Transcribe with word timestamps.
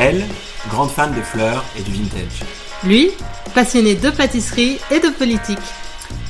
Elle, 0.00 0.24
grande 0.70 0.92
fan 0.92 1.12
de 1.12 1.20
fleurs 1.22 1.64
et 1.76 1.82
du 1.82 1.90
vintage. 1.90 2.44
Lui, 2.84 3.10
passionné 3.52 3.96
de 3.96 4.10
pâtisserie 4.10 4.78
et 4.92 5.00
de 5.00 5.08
politique. 5.08 5.58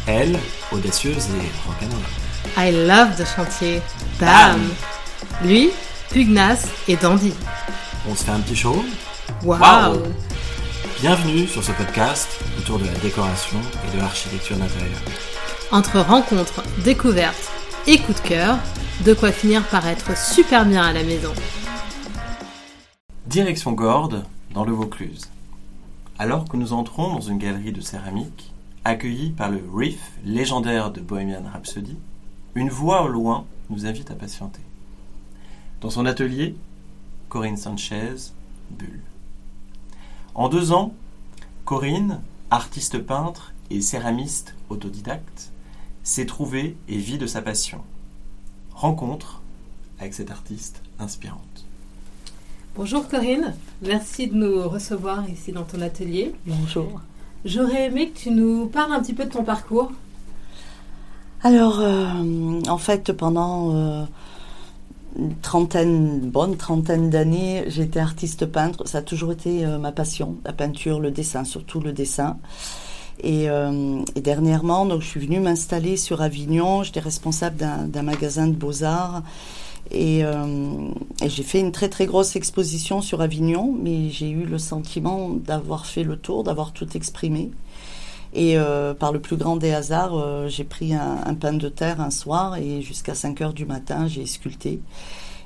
Elle, 0.06 0.38
audacieuse 0.72 1.26
et 1.26 1.68
rock'n'roll. 1.68 2.00
I 2.56 2.72
love 2.86 3.18
de 3.18 3.26
chantier. 3.26 3.82
Bam 4.18 4.58
Lui, 5.44 5.68
pugnace 6.10 6.64
et 6.88 6.96
dandy. 6.96 7.34
On 8.08 8.14
se 8.14 8.24
fait 8.24 8.30
un 8.30 8.40
petit 8.40 8.56
show? 8.56 8.82
Waouh 9.44 10.02
Bienvenue 11.02 11.46
sur 11.46 11.62
ce 11.62 11.72
podcast 11.72 12.40
autour 12.58 12.78
de 12.78 12.86
la 12.86 12.98
décoration 13.02 13.58
et 13.86 13.94
de 13.94 14.00
l'architecture 14.00 14.56
d'intérieur. 14.56 14.98
Entre 15.72 16.00
rencontres, 16.00 16.62
découvertes 16.84 17.50
et 17.86 17.98
coups 17.98 18.22
de 18.22 18.28
cœur, 18.28 18.56
de 19.04 19.12
quoi 19.12 19.30
finir 19.30 19.62
par 19.64 19.86
être 19.86 20.16
super 20.16 20.64
bien 20.64 20.84
à 20.84 20.94
la 20.94 21.02
maison. 21.02 21.34
Direction 23.28 23.72
Gordes, 23.72 24.24
dans 24.54 24.64
le 24.64 24.72
Vaucluse. 24.72 25.28
Alors 26.18 26.48
que 26.48 26.56
nous 26.56 26.72
entrons 26.72 27.12
dans 27.12 27.20
une 27.20 27.36
galerie 27.36 27.72
de 27.72 27.82
céramique, 27.82 28.54
accueillie 28.86 29.32
par 29.32 29.50
le 29.50 29.62
riff 29.70 30.12
légendaire 30.24 30.90
de 30.90 31.02
Bohemian 31.02 31.42
Rhapsody, 31.52 31.98
une 32.54 32.70
voix 32.70 33.02
au 33.02 33.08
loin 33.08 33.44
nous 33.68 33.84
invite 33.84 34.10
à 34.10 34.14
patienter. 34.14 34.62
Dans 35.82 35.90
son 35.90 36.06
atelier, 36.06 36.56
Corinne 37.28 37.58
Sanchez, 37.58 38.32
Bulle. 38.70 39.02
En 40.34 40.48
deux 40.48 40.72
ans, 40.72 40.94
Corinne, 41.66 42.22
artiste 42.50 42.98
peintre 42.98 43.52
et 43.68 43.82
céramiste 43.82 44.54
autodidacte, 44.70 45.52
s'est 46.02 46.24
trouvée 46.24 46.78
et 46.88 46.96
vit 46.96 47.18
de 47.18 47.26
sa 47.26 47.42
passion. 47.42 47.82
Rencontre 48.72 49.42
avec 49.98 50.14
cette 50.14 50.30
artiste 50.30 50.82
inspirante. 50.98 51.67
Bonjour 52.76 53.08
Corinne, 53.08 53.54
merci 53.82 54.28
de 54.28 54.34
nous 54.34 54.68
recevoir 54.68 55.28
ici 55.28 55.52
dans 55.52 55.64
ton 55.64 55.80
atelier. 55.80 56.34
Bonjour. 56.46 57.00
J'aurais 57.44 57.86
aimé 57.86 58.10
que 58.10 58.18
tu 58.18 58.30
nous 58.30 58.66
parles 58.66 58.92
un 58.92 59.00
petit 59.00 59.14
peu 59.14 59.24
de 59.24 59.30
ton 59.30 59.44
parcours. 59.44 59.92
Alors, 61.42 61.80
euh, 61.80 62.60
en 62.68 62.78
fait, 62.78 63.12
pendant 63.12 63.74
euh, 63.74 64.04
une 65.16 65.36
trentaine, 65.36 66.20
bonne 66.20 66.56
trentaine 66.56 67.10
d'années, 67.10 67.64
j'étais 67.68 68.00
artiste 68.00 68.46
peintre. 68.46 68.86
Ça 68.88 68.98
a 68.98 69.02
toujours 69.02 69.32
été 69.32 69.64
euh, 69.64 69.78
ma 69.78 69.92
passion, 69.92 70.36
la 70.44 70.52
peinture, 70.52 71.00
le 71.00 71.10
dessin, 71.10 71.44
surtout 71.44 71.80
le 71.80 71.92
dessin. 71.92 72.38
Et, 73.22 73.46
et 73.46 74.20
dernièrement, 74.20 74.86
donc, 74.86 75.02
je 75.02 75.06
suis 75.06 75.20
venue 75.20 75.40
m'installer 75.40 75.96
sur 75.96 76.22
Avignon. 76.22 76.82
J'étais 76.82 77.00
responsable 77.00 77.56
d'un 77.56 78.02
magasin 78.02 78.46
de 78.46 78.52
beaux-arts. 78.52 79.22
Et, 79.90 80.20
et 80.20 81.28
j'ai 81.28 81.42
fait 81.42 81.60
une 81.60 81.72
très 81.72 81.88
très 81.88 82.06
grosse 82.06 82.36
exposition 82.36 83.00
sur 83.00 83.20
Avignon, 83.20 83.76
mais 83.82 84.10
j'ai 84.10 84.30
eu 84.30 84.44
le 84.44 84.58
sentiment 84.58 85.30
d'avoir 85.30 85.86
fait 85.86 86.04
le 86.04 86.16
tour, 86.16 86.44
d'avoir 86.44 86.72
tout 86.72 86.96
exprimé. 86.96 87.50
Et 88.34 88.58
euh, 88.58 88.94
par 88.94 89.12
le 89.12 89.20
plus 89.20 89.36
grand 89.36 89.56
des 89.56 89.72
hasards, 89.72 90.16
euh, 90.16 90.48
j'ai 90.48 90.64
pris 90.64 90.94
un, 90.94 91.18
un, 91.24 91.34
pain 91.34 91.54
de 91.54 91.68
terre 91.68 92.00
un 92.00 92.10
soir 92.10 92.56
et 92.56 92.82
jusqu'à 92.82 93.14
5 93.14 93.40
heures 93.40 93.52
du 93.54 93.64
matin, 93.64 94.06
j'ai 94.06 94.26
sculpté. 94.26 94.80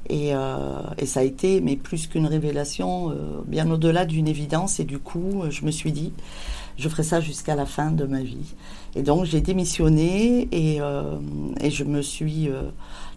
Et, 0.08 0.34
euh, 0.34 0.80
et, 0.98 1.06
ça 1.06 1.20
a 1.20 1.22
été, 1.22 1.60
mais 1.60 1.76
plus 1.76 2.08
qu'une 2.08 2.26
révélation, 2.26 3.10
euh, 3.10 3.14
bien 3.46 3.70
au-delà 3.70 4.04
d'une 4.04 4.26
évidence. 4.26 4.80
Et 4.80 4.84
du 4.84 4.98
coup, 4.98 5.44
je 5.48 5.64
me 5.64 5.70
suis 5.70 5.92
dit, 5.92 6.12
je 6.76 6.88
ferai 6.88 7.02
ça 7.02 7.20
jusqu'à 7.20 7.54
la 7.54 7.66
fin 7.66 7.90
de 7.90 8.04
ma 8.04 8.22
vie. 8.22 8.54
Et 8.94 9.02
donc, 9.02 9.24
j'ai 9.24 9.40
démissionné 9.40 10.48
et, 10.52 10.80
euh, 10.80 11.18
et, 11.60 11.70
je 11.70 11.84
me 11.84 12.02
suis 12.02 12.48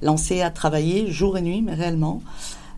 lancée 0.02 0.42
à 0.42 0.50
travailler 0.50 1.12
jour 1.12 1.38
et 1.38 1.42
nuit, 1.42 1.62
mais 1.62 1.74
réellement. 1.74 2.22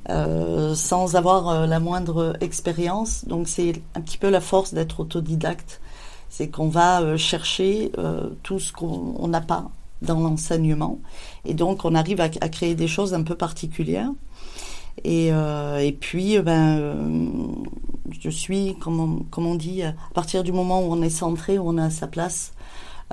sans 0.08 1.16
avoir 1.16 1.68
la 1.68 1.80
moindre 1.80 2.38
expérience. 2.42 3.26
Donc 3.26 3.48
c'est 3.48 3.74
un 3.96 4.02
petit 4.02 4.18
peu 4.18 4.30
la 4.30 4.42
force 4.42 4.74
d'être 4.74 5.02
autodidacte 5.02 5.82
c'est 6.30 6.50
qu'on 6.50 6.68
va 6.68 7.02
euh, 7.02 7.18
chercher 7.18 7.92
euh, 7.98 8.30
tout 8.44 8.60
ce 8.60 8.72
qu'on 8.74 9.28
n'a 9.28 9.42
pas 9.42 9.70
dans 10.02 10.20
l'enseignement. 10.20 11.00
Et 11.46 11.54
donc, 11.54 11.86
on 11.86 11.96
arrive 11.96 12.22
à, 12.22 12.30
créer 12.30 12.76
des 12.76 12.88
choses 12.88 13.14
un 13.14 13.24
peu 13.24 13.36
particulières. 13.36 14.12
Et, 15.04 15.30
euh, 15.32 15.78
et 15.78 15.92
puis, 15.92 16.40
ben, 16.40 16.78
euh, 16.80 17.20
je 18.20 18.30
suis, 18.30 18.76
comme 18.80 19.00
on, 19.00 19.24
comme 19.30 19.46
on 19.46 19.56
dit, 19.56 19.84
à 19.84 19.94
partir 20.14 20.44
du 20.44 20.52
moment 20.52 20.82
où 20.82 20.92
on 20.92 21.02
est 21.02 21.10
centré, 21.10 21.60
où 21.60 21.70
on 21.70 21.78
a 21.78 21.90
sa 21.90 22.08
place, 22.08 22.54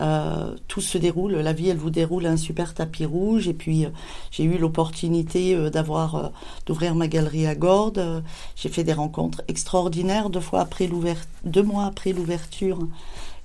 euh, 0.01 0.57
tout 0.67 0.81
se 0.81 0.99
déroule. 0.99 1.35
La 1.35 1.53
vie, 1.53 1.69
elle 1.69 1.77
vous 1.77 1.91
déroule 1.91 2.27
un 2.27 2.37
super 2.37 2.75
tapis 2.75 3.05
rouge. 3.05 3.47
Et 3.49 3.55
puis, 3.55 3.85
euh, 3.85 3.91
j'ai 4.33 4.45
eu 4.45 4.59
l'opportunité 4.59 5.55
euh, 5.55 5.71
d'avoir, 5.71 6.33
d'ouvrir 6.67 6.95
ma 6.95 7.07
galerie 7.07 7.47
à 7.47 7.55
Gordes. 7.55 8.23
j'ai 8.57 8.69
fait 8.69 8.85
des 8.85 8.93
rencontres 8.93 9.43
extraordinaires. 9.47 10.31
Deux 10.31 10.41
fois 10.41 10.61
après 10.61 10.87
l'ouverture, 10.89 11.29
deux 11.45 11.63
mois 11.63 11.85
après 11.87 12.13
l'ouverture, 12.13 12.79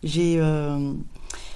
j'ai 0.03 0.41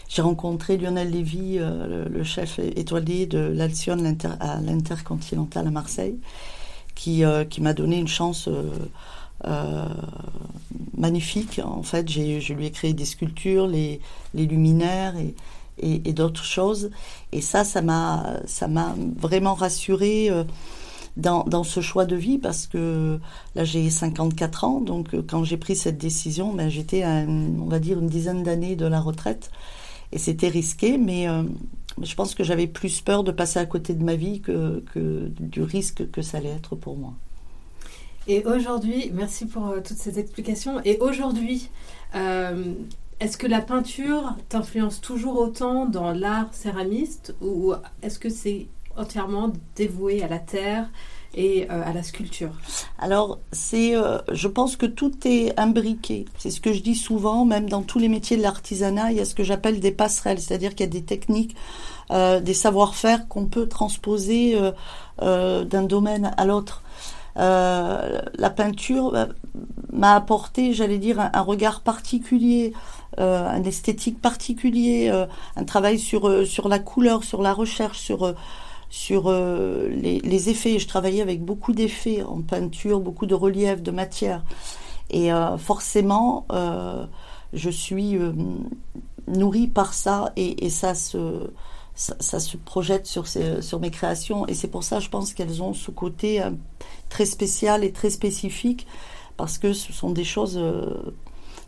j'ai 0.09 0.21
rencontré 0.21 0.77
Lionel 0.77 1.09
Lévy, 1.09 1.57
le, 1.57 2.23
chef 2.23 2.59
étoilé 2.59 3.25
de 3.25 3.39
l'Alcyon 3.39 3.97
à 4.39 4.61
l'Intercontinental 4.61 5.65
à 5.65 5.71
Marseille, 5.71 6.19
qui, 6.96 7.24
qui 7.50 7.62
m'a 7.62 7.74
donné 7.74 7.98
une 7.98 8.08
chance 8.08 8.48
euh, 9.46 9.86
magnifique. 10.98 11.59
En 11.64 11.84
fait, 11.84 12.09
je 12.09 12.54
lui 12.54 12.66
ai 12.66 12.72
créé 12.72 12.94
des 12.94 13.06
sculptures, 13.06 13.68
les, 13.68 14.00
les 14.34 14.46
luminaires 14.46 15.16
et, 15.18 15.36
et, 15.80 16.14
d'autres 16.14 16.46
choses. 16.46 16.92
Et 17.31 17.42
ça, 17.42 17.64
ça 17.64 17.81
m'a, 17.81 18.40
vraiment 19.18 19.54
rassuré 19.54 20.30
euh, 20.30 20.44
dans, 21.18 21.44
dans, 21.44 21.64
ce 21.64 21.81
choix 21.81 22.06
de 22.06 22.16
vie 22.16 22.38
parce 22.38 22.68
que 22.68 23.20
là, 23.56 23.64
j'ai 23.64 23.90
54 23.90 24.64
ans. 24.64 24.80
Donc, 24.80 25.14
euh, 25.14 25.24
quand 25.28 25.44
j'ai 25.44 25.58
pris 25.58 25.75
cette 25.75 25.98
décision, 25.98 26.54
ben, 26.54 26.70
j'étais 26.70 27.04
on 27.06 27.66
va 27.66 27.80
dire, 27.80 28.00
une 28.00 28.08
dizaine 28.08 28.44
d'années 28.44 28.75
de 28.75 28.86
la 28.86 29.02
retraite. 29.02 29.52
Et 30.14 30.20
c'était 30.20 30.48
risqué, 30.48 30.98
mais 30.98 31.28
euh, 31.28 31.44
je 32.02 32.16
pense 32.16 32.36
que 32.36 32.44
j'avais 32.44 32.68
plus 32.68 33.02
peur 33.02 33.24
de 33.24 33.31
passer 33.31 33.59
à 33.59 33.66
côté 33.66 33.94
de 33.94 34.04
ma 34.04 34.16
vie 34.16 34.42
que, 34.42 34.84
du 35.40 35.62
risque 35.62 36.09
que 36.12 36.22
ça 36.22 36.38
allait 36.38 36.50
être 36.50 36.76
pour 36.76 36.98
moi. 36.98 37.14
Et 38.28 38.46
aujourd'hui, 38.46 39.12
merci 39.14 39.46
pour 39.46 39.68
euh, 39.68 39.81
toutes 39.86 39.98
ces 39.98 40.18
explications. 40.18 40.80
Et 40.86 40.98
aujourd'hui, 41.00 41.70
euh, 42.16 42.74
est-ce 43.20 43.38
que 43.38 43.48
la 43.48 43.62
peinture 43.62 44.36
t'influence 44.48 45.02
toujours 45.02 45.38
autant 45.38 45.86
dans 45.86 46.12
l'art 46.12 46.54
céramiste 46.54 47.36
ou 47.42 47.74
est-ce 48.02 48.20
que 48.20 48.30
c'est 48.30 48.68
entièrement 48.96 49.52
dévoué 49.75 50.24
à 50.24 50.28
la 50.28 50.40
terre 50.40 50.90
et 51.35 51.67
euh, 51.69 51.81
à 51.85 51.94
la 51.94 52.03
sculpture 52.03 52.51
Alors, 52.99 53.39
c'est, 53.51 53.95
euh, 53.95 54.19
je 54.31 54.47
pense 54.47 54.75
que 54.75 54.85
tout 54.85 55.11
est 55.25 55.57
imbriqué. 55.59 56.25
C'est 56.38 56.51
ce 56.51 56.61
que 56.61 56.73
je 56.73 56.81
dis 56.81 56.95
souvent, 56.95 57.45
même 57.45 57.69
dans 57.69 57.81
tous 57.81 57.99
les 57.99 58.07
métiers 58.07 58.38
de 58.38 58.41
l'artisanat, 58.41 59.11
il 59.11 59.17
y 59.17 59.21
a 59.21 59.25
ce 59.25 59.35
que 59.35 59.44
j'appelle 59.44 59.79
des 59.79 59.91
passerelles, 59.91 60.39
c'est-à-dire 60.39 60.71
qu'il 60.71 60.85
y 60.85 60.89
a 60.89 60.91
des 60.91 61.03
techniques, 61.03 61.55
euh, 62.11 62.39
des 62.39 62.53
savoir-faire 62.53 63.27
qu'on 63.27 63.45
peut 63.45 63.67
transposer 63.67 64.57
d'un 65.19 65.83
domaine 65.83 66.33
à 66.38 66.45
l'autre. 66.45 66.83
Euh, 67.38 68.21
la 68.35 68.50
peinture 68.50 69.15
euh, 69.15 69.25
m'a 69.91 70.15
apporté, 70.15 70.73
j'allais 70.73 71.00
dire, 71.00 71.19
un, 71.19 71.41
regard 71.41 71.81
particulier, 71.81 72.73
euh, 73.19 73.47
un 73.47 73.63
esthétique 73.63 74.21
particulier, 74.21 75.09
euh, 75.11 75.25
un 75.55 75.63
travail 75.63 75.97
sur 75.97 76.27
euh, 76.27 76.45
sur 76.45 76.69
la 76.69 76.79
couleur, 76.79 77.23
sur 77.23 77.41
la 77.41 77.53
recherche, 77.53 78.00
sur 78.00 78.35
sur 78.96 79.31
les, 79.31 80.20
les, 80.20 80.50
effets. 80.50 80.78
Je 80.78 80.88
travaillais 80.88 81.24
avec 81.24 81.44
beaucoup 81.44 81.74
d'effets 81.74 82.22
en 82.22 82.42
peinture, 82.42 83.00
beaucoup 83.00 83.26
de 83.26 83.34
relief, 83.34 83.81
de 83.81 83.90
matière, 83.90 84.44
et 85.09 85.31
forcément, 85.58 86.46
je 87.54 87.70
suis 87.72 88.20
nourrie 89.28 89.68
par 89.68 89.96
ça, 89.96 90.31
et, 90.36 90.70
ça 90.70 90.94
se 90.94 91.50
ça, 91.96 92.40
se 92.40 92.58
projette 92.58 93.06
sur, 93.06 93.28
ces, 93.28 93.62
sur 93.62 93.80
mes 93.80 93.92
créations. 93.92 94.48
Et 94.48 94.54
c'est 94.54 94.68
pour 94.68 94.84
ça 94.84 95.00
je 95.00 95.10
pense 95.10 95.34
qu'elles 95.34 95.62
ont 95.62 95.74
ce 95.74 95.92
côté 95.92 96.42
euh, 96.42 96.52
très 97.10 97.25
spécial 97.25 97.84
et 97.84 97.92
très 97.92 98.10
spécifique 98.10 98.88
parce 99.38 99.57
que 99.57 99.74
ce 99.74 99.94
sont 99.94 100.12
des 100.12 100.24
choses 100.24 100.57
euh, 100.57 101.13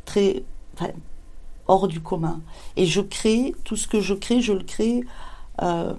très 0.06 0.44
hors 1.68 1.88
du 1.88 2.01
commun. 2.01 2.42
Et 2.75 2.86
je 2.86 3.01
crée 3.01 3.54
tout 3.63 3.75
ce 3.75 3.88
que 3.88 4.01
je 4.01 4.13
crée 4.13 4.42
je 4.42 4.54
le 4.54 4.63
crée 4.63 5.04
euh, 5.62 5.94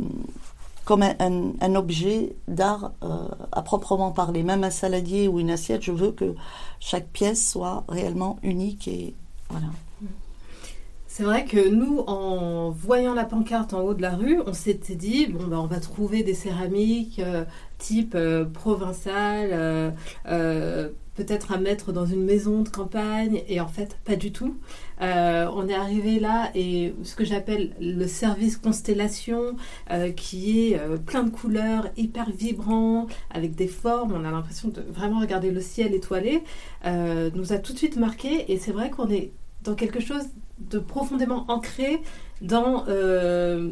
comme 0.86 1.02
un, 1.02 1.74
objet 1.74 2.36
d'art 2.46 2.92
euh, 3.02 3.26
à 3.50 3.60
proprement 3.62 4.12
parler. 4.12 4.44
Même 4.44 4.62
un 4.62 4.70
saladier 4.70 5.26
ou 5.28 5.40
une 5.40 5.50
assiette 5.50 5.82
je 5.82 5.90
veux 5.92 6.12
que 6.12 6.34
chaque 6.80 7.08
pièce 7.08 7.50
soit 7.50 7.84
réellement 7.88 8.38
unique 8.42 8.88
et 8.88 9.14
voilà 9.50 9.66
C'est 11.16 11.24
vrai 11.24 11.46
que 11.46 11.70
nous, 11.70 12.00
en 12.00 12.68
voyant 12.68 13.14
la 13.14 13.24
pancarte 13.24 13.72
en 13.72 13.80
haut 13.80 13.94
de 13.94 14.02
la 14.02 14.14
rue, 14.14 14.38
on 14.44 14.52
s'était 14.52 14.96
dit, 14.96 15.28
ben, 15.28 15.56
on 15.58 15.66
va 15.66 15.80
trouver 15.80 16.22
des 16.22 16.34
céramiques 16.34 17.20
euh, 17.20 17.46
type 17.78 18.14
euh, 18.14 18.44
provençal, 18.44 19.48
euh, 20.26 20.90
peut-être 21.14 21.52
à 21.52 21.56
mettre 21.56 21.90
dans 21.90 22.04
une 22.04 22.22
maison 22.22 22.60
de 22.60 22.68
campagne, 22.68 23.42
et 23.48 23.62
en 23.62 23.66
fait, 23.66 23.96
pas 24.04 24.16
du 24.16 24.30
tout. 24.30 24.58
on 25.00 25.68
est 25.68 25.74
arrivé 25.74 26.20
là, 26.20 26.50
et 26.54 26.94
ce 27.02 27.16
que 27.16 27.24
j'appelle 27.24 27.74
le 27.80 28.06
service 28.06 28.58
constellation, 28.58 29.56
qui 30.16 30.72
est 30.72 30.78
plein 31.06 31.22
de 31.22 31.30
couleurs, 31.30 31.88
hyper 31.96 32.30
vibrant, 32.30 33.06
avec 33.30 33.54
des 33.54 33.68
formes, 33.68 34.12
on 34.12 34.22
a 34.26 34.30
l'impression 34.30 34.68
de 34.68 34.82
vraiment 34.82 35.20
regarder 35.20 35.50
le 35.50 35.62
ciel 35.62 35.94
étoilé, 35.94 36.42
nous 36.84 37.54
a 37.54 37.56
tout 37.56 37.72
de 37.72 37.78
suite 37.78 37.96
marqué, 37.96 38.52
et 38.52 38.58
c'est 38.58 38.72
vrai 38.72 38.90
qu'on 38.90 39.08
est 39.08 39.32
dans 39.66 39.74
quelque 39.74 40.00
chose 40.00 40.24
de 40.58 40.78
profondément 40.78 41.44
ancré 41.48 42.00
dans, 42.40 42.84
euh, 42.88 43.70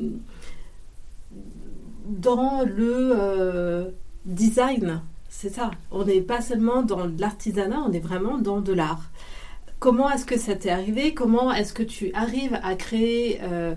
dans 2.07 2.63
le 2.65 3.13
euh, 3.13 3.91
design. 4.27 5.01
C'est 5.29 5.49
ça. 5.49 5.71
On 5.91 6.05
n'est 6.05 6.21
pas 6.21 6.41
seulement 6.41 6.83
dans 6.83 7.07
l'artisanat, 7.19 7.83
on 7.87 7.93
est 7.93 8.01
vraiment 8.01 8.39
dans 8.39 8.61
de 8.61 8.73
l'art. 8.73 9.11
Comment 9.81 10.11
est-ce 10.11 10.25
que 10.25 10.39
ça 10.39 10.55
t'est 10.55 10.71
arrivé? 10.71 11.15
Comment 11.15 11.53
est-ce 11.53 11.73
que 11.73 11.83
tu 11.83 12.13
arrives 12.15 12.59
à 12.63 12.75
créer 12.75 13.41
euh, 13.43 13.75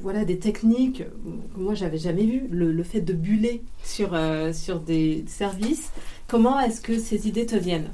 voilà, 0.00 0.24
des 0.24 0.38
techniques 0.38 1.04
que 1.04 1.60
moi 1.60 1.74
j'avais 1.74 1.98
jamais 1.98 2.24
vu, 2.24 2.48
le, 2.50 2.82
fait 2.82 3.02
de 3.02 3.12
buller 3.12 3.62
sur, 3.84 4.18
sur 4.54 4.80
des 4.80 5.24
services. 5.26 5.92
Comment 6.28 6.58
est-ce 6.58 6.80
que 6.80 6.98
ces 6.98 7.28
idées 7.28 7.44
te 7.44 7.56
viennent? 7.56 7.90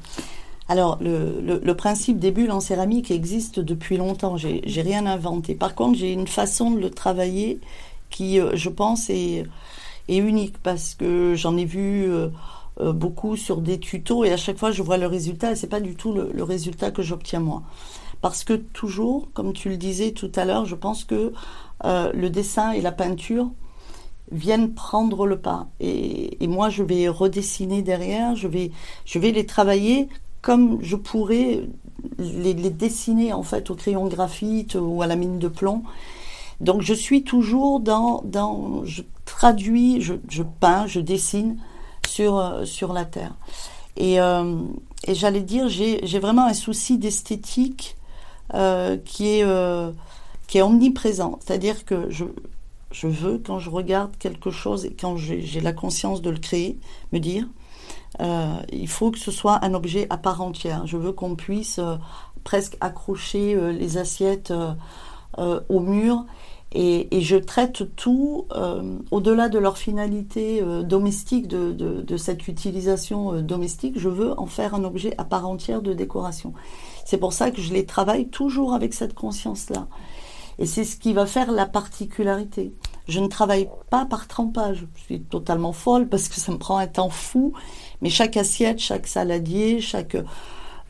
Alors, 0.68 0.98
le, 1.00 1.72
principe 1.74 2.18
des 2.18 2.32
bulles 2.32 2.50
en 2.50 2.60
céramique 2.60 3.10
existe 3.10 3.60
depuis 3.60 3.96
longtemps. 3.96 4.36
J'ai, 4.36 4.82
rien 4.82 5.06
inventé. 5.06 5.54
Par 5.54 5.74
contre, 5.74 5.98
j'ai 5.98 6.12
une 6.12 6.26
façon 6.26 6.72
de 6.72 6.80
le 6.80 6.90
travailler 6.90 7.60
qui, 8.10 8.40
euh, 8.40 8.56
je 8.56 8.68
pense, 8.68 9.08
est, 9.08 9.46
est 10.08 10.16
unique 10.16 10.58
parce 10.58 10.94
que 10.94 11.34
j'en 11.36 11.56
ai 11.56 11.64
vu 11.64 12.10
euh, 12.10 12.28
euh, 12.80 12.92
beaucoup 12.92 13.36
sur 13.36 13.58
des 13.58 13.78
tutos 13.78 14.24
et 14.24 14.32
à 14.32 14.36
chaque 14.36 14.58
fois, 14.58 14.72
je 14.72 14.82
vois 14.82 14.96
le 14.96 15.06
résultat 15.06 15.52
et 15.52 15.56
c'est 15.56 15.68
pas 15.68 15.80
du 15.80 15.94
tout 15.94 16.12
le, 16.12 16.42
résultat 16.42 16.90
que 16.90 17.02
j'obtiens 17.02 17.40
moi. 17.40 17.62
Parce 18.20 18.42
que 18.42 18.54
toujours, 18.54 19.28
comme 19.34 19.52
tu 19.52 19.68
le 19.68 19.76
disais 19.76 20.12
tout 20.12 20.32
à 20.34 20.44
l'heure, 20.44 20.64
je 20.64 20.74
pense 20.74 21.04
que 21.04 21.32
le 21.84 22.28
dessin 22.28 22.72
et 22.72 22.80
la 22.80 22.90
peinture 22.90 23.50
viennent 24.32 24.74
prendre 24.74 25.26
le 25.26 25.38
pas. 25.38 25.68
Et, 25.78 26.42
et, 26.42 26.48
moi, 26.48 26.70
je 26.70 26.82
vais 26.82 27.06
redessiner 27.06 27.82
derrière, 27.82 28.34
je 28.34 28.48
vais, 28.48 28.72
je 29.04 29.20
vais 29.20 29.30
les 29.30 29.46
travailler 29.46 30.08
comme 30.46 30.78
je 30.80 30.94
pourrais 30.94 31.62
les, 32.20 32.54
dessiner 32.54 33.32
en 33.32 33.42
fait 33.42 33.68
au 33.68 33.74
crayon 33.74 34.06
graphite 34.06 34.76
ou 34.80 35.02
à 35.02 35.08
la 35.08 35.16
mine 35.16 35.40
de 35.40 35.48
plomb. 35.48 35.82
Donc 36.60 36.82
je 36.82 36.94
suis 36.94 37.24
toujours 37.24 37.80
dans, 37.80 38.22
je 38.84 39.02
traduis, 39.24 40.00
je, 40.00 40.42
peins, 40.44 40.86
je 40.86 41.00
dessine 41.00 41.58
sur, 42.06 42.38
euh, 42.38 42.64
sur 42.64 42.92
la 42.92 43.04
terre. 43.04 43.34
Et, 43.96 44.20
euh, 44.20 44.58
et 45.08 45.16
j'allais 45.16 45.40
dire, 45.40 45.68
j'ai 45.68 46.18
vraiment 46.20 46.46
un 46.46 46.54
souci 46.54 46.96
d'esthétique 46.96 47.96
euh, 48.54 48.96
qui, 49.04 49.40
est, 49.40 49.44
qui 50.46 50.58
est 50.58 50.62
omniprésent. 50.62 51.40
C'est-à-dire 51.44 51.84
que 51.84 52.08
je, 52.08 52.24
je 52.92 53.08
veux, 53.08 53.42
quand 53.44 53.58
je 53.58 53.68
regarde 53.68 54.16
quelque 54.20 54.52
chose 54.52 54.84
et 54.84 54.92
quand 54.92 55.16
j'ai 55.16 55.60
la 55.60 55.72
conscience 55.72 56.22
de 56.22 56.30
le 56.30 56.38
créer, 56.38 56.78
me 57.12 57.18
dire, 57.18 57.48
euh, 58.20 58.56
il 58.72 58.88
faut 58.88 59.10
que 59.10 59.18
ce 59.18 59.30
soit 59.30 59.64
un 59.64 59.74
objet 59.74 60.06
à 60.10 60.16
part 60.16 60.40
entière. 60.40 60.86
Je 60.86 60.96
veux 60.96 61.12
qu'on 61.12 61.34
puisse 61.34 61.78
euh, 61.78 61.96
presque 62.44 62.76
accrocher 62.80 63.54
euh, 63.54 63.72
les 63.72 63.98
assiettes 63.98 64.52
au 65.68 65.80
mur 65.80 66.24
et, 66.72 67.08
je 67.20 67.36
traite 67.36 67.94
tout 67.94 68.46
au-delà 69.10 69.50
de 69.50 69.58
leur 69.58 69.76
finalité 69.76 70.62
domestique, 70.82 71.46
de, 71.46 72.16
cette 72.16 72.48
utilisation 72.48 73.42
domestique. 73.42 73.98
Je 73.98 74.08
veux 74.08 74.38
en 74.40 74.46
faire 74.46 74.74
un 74.74 74.82
objet 74.84 75.12
à 75.18 75.24
part 75.24 75.46
entière 75.46 75.82
de 75.82 75.92
décoration. 75.92 76.54
C'est 77.04 77.18
pour 77.18 77.34
ça 77.34 77.50
que 77.50 77.60
je 77.60 77.74
les 77.74 77.84
travaille 77.84 78.28
toujours 78.28 78.72
avec 78.72 78.94
cette 78.94 79.12
conscience-là. 79.12 79.88
Et 80.58 80.64
c'est 80.64 80.84
ce 80.84 80.96
qui 80.96 81.12
va 81.12 81.26
faire 81.26 81.52
la 81.52 81.66
particularité. 81.66 82.72
Je 83.08 83.20
ne 83.20 83.28
travaille 83.28 83.68
pas 83.90 84.06
par 84.06 84.26
trempage. 84.26 84.86
Je 84.94 85.02
suis 85.02 85.20
totalement 85.20 85.72
folle 85.72 86.08
parce 86.08 86.28
que 86.28 86.40
ça 86.40 86.50
me 86.50 86.58
prend 86.58 86.78
un 86.78 86.86
temps 86.86 87.10
fou 87.10 87.52
mais 88.02 88.10
chaque 88.10 88.36
assiette, 88.36 88.78
chaque 88.78 89.06
saladier, 89.06 89.80
chaque 89.80 90.16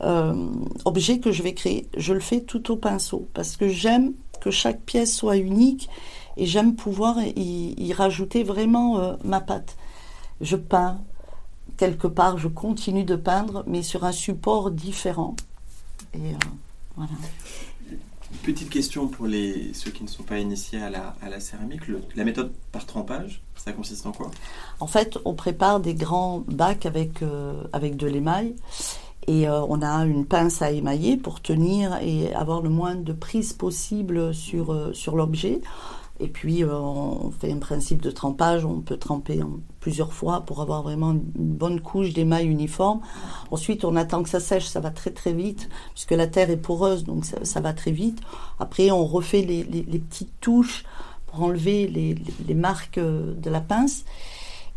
euh, 0.01 0.49
objet 0.85 1.19
que 1.19 1.31
je 1.31 1.43
vais 1.43 1.53
créer, 1.53 1.87
je 1.97 2.13
le 2.13 2.19
fais 2.19 2.41
tout 2.41 2.71
au 2.71 2.75
pinceau 2.75 3.27
parce 3.33 3.57
que 3.57 3.67
j'aime 3.67 4.13
que 4.41 4.51
chaque 4.51 4.81
pièce 4.81 5.15
soit 5.15 5.37
unique 5.37 5.89
et 6.37 6.45
j'aime 6.45 6.75
pouvoir 6.75 7.17
y, 7.35 7.93
rajouter 7.93 8.43
vraiment 8.43 8.99
euh, 8.99 9.15
ma 9.23 9.41
patte. 9.41 9.75
Je 10.39 10.55
peins 10.55 10.99
quelque 11.77 12.07
part, 12.07 12.37
je 12.37 12.47
continue 12.47 13.03
de 13.03 13.15
peindre, 13.15 13.63
mais 13.67 13.83
sur 13.83 14.03
un 14.03 14.11
support 14.11 14.71
différent. 14.71 15.35
Et 16.13 16.33
euh, 16.33 16.37
voilà. 16.95 17.11
Petite 18.47 18.69
question 18.69 19.09
pour 19.09 19.27
les, 19.27 19.73
ceux 19.73 19.91
qui 19.91 20.05
ne 20.05 20.07
sont 20.07 20.23
pas 20.23 20.39
initiés 20.39 20.81
à 20.81 20.89
la, 20.89 21.17
à 21.21 21.27
la 21.27 21.41
céramique. 21.41 21.81
la 22.15 22.23
méthode 22.23 22.53
par 22.71 22.85
trempage, 22.85 23.41
ça 23.57 23.73
consiste 23.73 24.05
en 24.05 24.13
quoi? 24.13 24.31
En 24.79 24.87
fait, 24.87 25.17
on 25.25 25.33
prépare 25.33 25.81
des 25.81 25.93
grands 25.93 26.45
bacs 26.47 26.85
avec, 26.85 27.21
euh, 27.23 27.61
avec 27.73 27.97
de 27.97 28.07
l'émail. 28.07 28.55
Et 29.27 29.49
euh, 29.49 29.59
on 29.67 29.81
a 29.81 30.05
une 30.05 30.25
pince 30.25 30.61
à 30.61 30.71
émailler 30.71 31.17
pour 31.17 31.41
tenir 31.41 31.97
et 32.01 32.33
avoir 32.33 32.61
le 32.61 32.69
moins 32.69 32.95
de 32.95 33.11
prise 33.11 33.51
possible 33.51 34.33
sur, 34.33 34.71
euh, 34.71 34.93
sur 34.93 35.17
l'objet. 35.17 35.59
Et 36.19 36.27
puis, 36.27 36.63
euh, 36.63 36.73
on 36.73 37.31
fait 37.31 37.51
un 37.51 37.59
principe 37.59 38.01
de 38.01 38.09
trempage. 38.09 38.65
On 38.65 38.81
peut 38.81 38.97
tremper 38.97 39.39
plusieurs 39.79 40.13
fois 40.13 40.41
pour 40.41 40.61
avoir 40.61 40.81
vraiment 40.81 41.11
une 41.11 41.21
bonne 41.35 41.79
couche 41.79 42.13
d'émail 42.13 42.47
uniforme. 42.47 43.01
Ensuite, 43.51 43.85
on 43.85 43.95
attend 43.95 44.23
que 44.23 44.29
ça 44.29 44.39
sèche. 44.39 44.65
Ça 44.65 44.79
va 44.79 44.89
très 44.89 45.11
très 45.11 45.33
vite 45.33 45.69
puisque 45.93 46.11
la 46.11 46.27
terre 46.27 46.49
est 46.49 46.57
poreuse, 46.57 47.03
donc 47.03 47.25
ça, 47.25 47.61
va 47.61 47.73
très 47.73 47.91
vite. 47.91 48.19
Après, 48.59 48.89
on 48.91 49.05
refait 49.05 49.41
les, 49.41 49.63
petites 49.99 50.33
touches 50.41 50.83
pour 51.27 51.43
enlever 51.43 51.87
les, 51.87 52.53
marques 52.55 52.97
euh, 52.97 53.33
de 53.35 53.49
la 53.49 53.61
pince. 53.61 54.03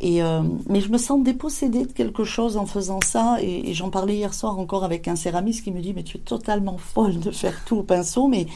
Et 0.02 0.22
euh, 0.22 0.42
mais 0.66 0.80
je 0.80 0.90
me 0.90 0.96
sens 0.96 1.22
dépossédée 1.22 1.84
de 1.84 1.92
quelque 1.92 2.24
chose 2.24 2.56
en 2.56 2.66
faisant 2.66 3.00
ça. 3.02 3.38
Et, 3.40 3.70
et 3.70 3.74
j'en 3.74 3.90
parlais 3.90 4.16
hier 4.16 4.32
soir 4.32 4.58
encore 4.58 4.84
avec 4.84 5.08
un 5.08 5.16
céramiste 5.16 5.64
qui 5.64 5.72
me 5.72 5.80
dit 5.80 5.92
Mais 5.94 6.02
tu 6.02 6.18
es 6.18 6.20
totalement 6.20 6.78
folle 6.78 7.18
de 7.18 7.30
faire 7.30 7.64
tout 7.64 7.78
au 7.78 7.82
pinceau. 7.82 8.28
Mais 8.28 8.46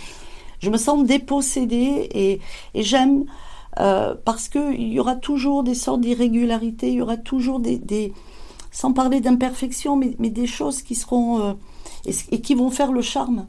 je 0.64 0.70
me 0.70 0.78
sens 0.78 1.04
dépossédée 1.04 2.08
et, 2.14 2.40
j'aime 2.74 3.26
euh, 3.78 4.14
parce 4.24 4.48
qu'il 4.48 4.92
y 4.92 4.98
aura 4.98 5.14
toujours 5.14 5.62
des 5.62 5.74
sortes 5.74 6.00
d'irrégularités, 6.00 6.88
il 6.88 6.94
y 6.94 7.02
aura 7.02 7.16
toujours 7.16 7.60
des, 7.60 8.12
sans 8.70 8.92
parler 8.92 9.20
d'imperfection, 9.20 9.96
mais, 9.96 10.30
des 10.30 10.46
choses 10.46 10.82
qui 10.82 10.94
seront 10.94 11.40
euh, 11.40 11.52
et, 12.06 12.40
qui 12.40 12.54
vont 12.54 12.70
faire 12.70 12.92
le 12.92 13.02
charme. 13.02 13.46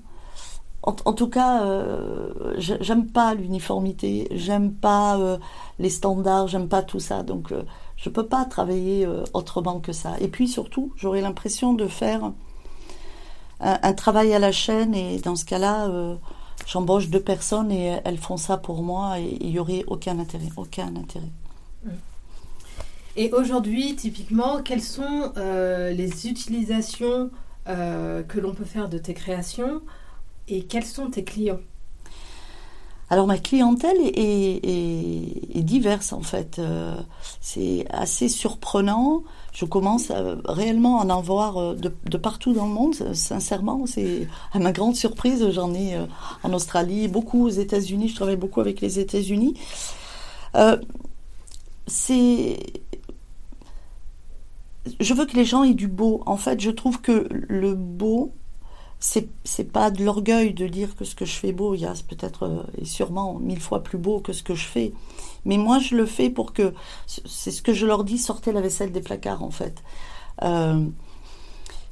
En, 0.84 1.14
tout 1.14 1.30
cas, 1.30 1.64
euh, 1.64 2.54
j'aime 2.60 3.08
pas 3.08 3.34
l'uniformité, 3.34 4.28
j'aime 4.30 4.72
pas 4.72 5.40
les 5.80 5.90
standards, 5.90 6.48
j'aime 6.48 6.68
pas 6.68 6.84
tout 6.84 7.00
ça. 7.00 7.24
Donc, 7.24 7.52
je 7.98 8.10
peux 8.12 8.28
pas 8.28 8.46
travailler 8.46 9.08
autrement 9.34 9.80
que 9.80 9.94
ça. 9.94 10.12
Et 10.22 10.28
puis 10.28 10.48
surtout, 10.48 10.94
j'aurais 10.96 11.22
l'impression 11.22 11.74
de 11.74 11.88
faire 11.88 12.34
un, 13.62 13.94
travail 13.94 14.32
à 14.36 14.38
la 14.38 14.52
chaîne 14.52 14.94
et 14.94 15.18
dans 15.18 15.36
ce 15.36 15.46
cas-là 15.46 15.90
j'embauche 16.66 17.10
deux 17.10 17.22
personnes 17.22 17.72
et 17.72 18.00
elles 18.04 18.18
font 18.18 18.38
ça 18.38 18.58
pour 18.58 18.84
moi 18.84 19.20
et 19.20 19.38
il 19.42 19.52
n'y 19.52 19.60
aurait 19.60 19.84
aucun 19.88 20.20
intérêt, 20.20 20.50
aucun 20.58 20.96
intérêt. 20.96 21.32
Et 23.18 23.32
aujourd'hui, 23.32 23.96
typiquement, 23.96 24.62
quelles 24.62 24.82
sont 24.82 25.32
euh, 25.38 25.92
les 25.92 26.28
utilisations 26.28 27.32
euh, 27.68 28.24
que 28.24 28.40
l'on 28.40 28.54
peut 28.54 28.66
faire 28.66 28.90
de 28.90 28.98
tes 28.98 29.14
créations 29.14 29.82
et 30.48 30.64
quels 30.66 30.86
sont 30.86 31.10
tes 31.10 31.24
clients? 31.24 31.62
Alors 33.10 33.28
ma 33.28 33.38
clientèle 33.38 33.98
est, 34.02 35.62
diverse 35.62 36.14
en 36.14 36.22
fait. 36.22 36.60
Euh, 36.60 36.96
c'est 37.40 37.86
assez 37.90 38.30
surprenant. 38.30 39.24
Je 39.54 39.66
commence 39.66 40.12
réellement 40.46 41.02
à 41.02 41.06
en 41.14 41.22
voir 41.22 41.58
euh, 41.58 41.76
de, 41.76 42.18
partout 42.18 42.54
dans 42.54 42.68
le 42.68 42.74
monde. 42.74 42.96
Sincèrement, 43.14 43.86
c'est 43.86 44.28
à 44.54 44.60
ma 44.60 44.72
grande 44.72 44.96
surprise. 44.96 45.48
J'en 45.52 45.74
ai 45.74 45.96
euh, 45.96 46.06
en 46.44 46.54
Australie, 46.54 47.08
beaucoup 47.08 47.46
aux 47.46 47.50
États-Unis. 47.50 48.10
Je 48.10 48.16
travaille 48.16 48.38
beaucoup 48.38 48.62
avec 48.62 48.82
les 48.82 49.00
États-Unis. 49.00 49.56
c'est 51.88 52.58
je 55.00 55.14
veux 55.14 55.26
que 55.26 55.36
les 55.36 55.46
gens 55.46 55.64
aient 55.64 55.74
du 55.74 55.88
beau. 55.88 56.22
En 56.26 56.38
fait, 56.38 56.60
je 56.60 56.70
trouve 56.70 57.02
que 57.02 57.28
le 57.32 57.74
beau, 57.74 58.34
c'est 59.08 59.30
c'est 59.44 59.72
pas 59.72 59.92
de 59.92 60.04
l'orgueil 60.04 60.54
de 60.54 60.68
dire 60.68 60.96
que 60.96 61.06
ce 61.06 61.16
que 61.16 61.26
je 61.26 61.36
fais 61.42 61.52
beau, 61.54 61.76
il 61.76 61.82
y 61.82 61.86
a 61.86 61.94
peut-être 62.10 62.44
euh, 62.44 62.64
et 62.82 62.86
sûrement 62.86 63.40
mille 63.40 63.62
fois 63.62 63.84
plus 63.84 64.00
beau 64.00 64.20
que 64.20 64.34
ce 64.34 64.44
que 64.44 64.56
je 64.56 64.66
fais. 64.66 64.94
Mais 65.46 65.58
moi, 65.58 65.78
je 65.80 65.96
le 65.96 66.06
fais 66.08 66.30
pour 66.32 66.54
que 66.54 66.74
c'est 67.06 67.52
ce 67.52 67.62
que 67.62 67.74
je 67.74 67.86
leur 67.86 68.04
dis 68.04 68.18
sortez 68.18 68.52
la 68.52 68.62
vaisselle 68.62 68.92
des 68.92 69.02
placards 69.02 69.44
en 69.44 69.52
fait. 69.52 69.84
Euh, 70.44 70.88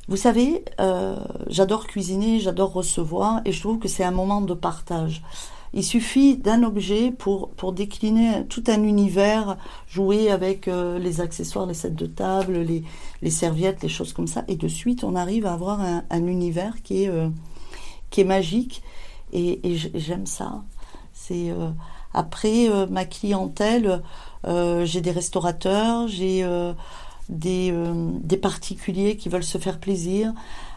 Vous 0.09 0.17
savez, 0.17 0.65
euh, 0.81 1.15
j'adore 1.47 1.87
cuisiner, 1.87 2.39
j'adore 2.39 2.73
recevoir, 2.73 3.41
et 3.45 3.51
je 3.53 3.59
trouve 3.61 3.79
que 3.79 3.87
c'est 3.87 4.03
un 4.03 4.11
moment 4.11 4.41
de 4.41 4.53
partage. 4.53 5.23
Il 5.75 5.83
suffit 5.83 6.37
d'un 6.37 6.61
objet 6.61 7.11
pour, 7.11 7.49
décliner 7.73 8.45
tout 8.47 8.63
un 8.67 8.83
univers, 8.83 9.57
jouer 9.87 10.29
avec 10.29 10.67
euh, 10.67 10.99
les 10.99 11.19
accessoires, 11.19 11.65
les 11.65 11.73
sets 11.73 11.89
de 11.89 12.05
table, 12.05 12.59
les, 13.21 13.29
serviettes, 13.31 13.81
les 13.81 13.89
choses 13.89 14.13
comme 14.13 14.27
ça, 14.27 14.43
et 14.47 14.55
de 14.55 14.67
suite 14.67 15.03
on 15.03 15.15
arrive 15.15 15.47
à 15.47 15.53
avoir 15.53 15.81
un, 15.81 16.03
un 16.11 16.27
univers 16.27 16.83
qui 16.83 17.05
est, 17.05 17.09
euh, 17.09 17.29
qui 18.11 18.21
est 18.21 18.25
magique, 18.25 18.83
et, 19.31 19.67
et 19.67 19.75
j'aime 19.95 20.27
ça. 20.27 20.63
C'est 21.11 21.49
euh, 21.49 21.71
après 22.13 22.69
ma 22.91 23.05
clientèle, 23.05 24.03
j'ai 24.45 25.01
des 25.01 25.09
restaurateurs, 25.09 26.07
j'ai 26.07 26.45
des, 27.29 27.71
euh, 27.71 28.11
des, 28.21 28.37
particuliers 28.37 29.15
qui 29.15 29.29
veulent 29.29 29.43
se 29.43 29.57
faire 29.57 29.79
plaisir, 29.79 30.33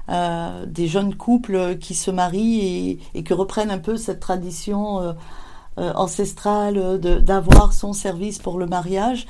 euh, 0.09 0.67
des 0.67 0.87
jeunes 0.87 1.15
couples 1.15 1.77
qui 1.79 1.95
se 1.95 2.11
marient 2.11 2.61
et, 2.61 2.99
et 3.15 3.25
qui 3.25 3.33
reprennent 3.33 3.71
un 3.71 3.79
peu 3.79 3.97
cette 3.97 4.21
tradition 4.21 5.01
euh, 5.01 5.93
ancestrale 5.95 6.99
d'avoir 7.01 7.73
son 7.73 7.93
service 7.93 8.39
pour 8.39 8.59
le 8.59 8.67
mariage. 8.67 9.27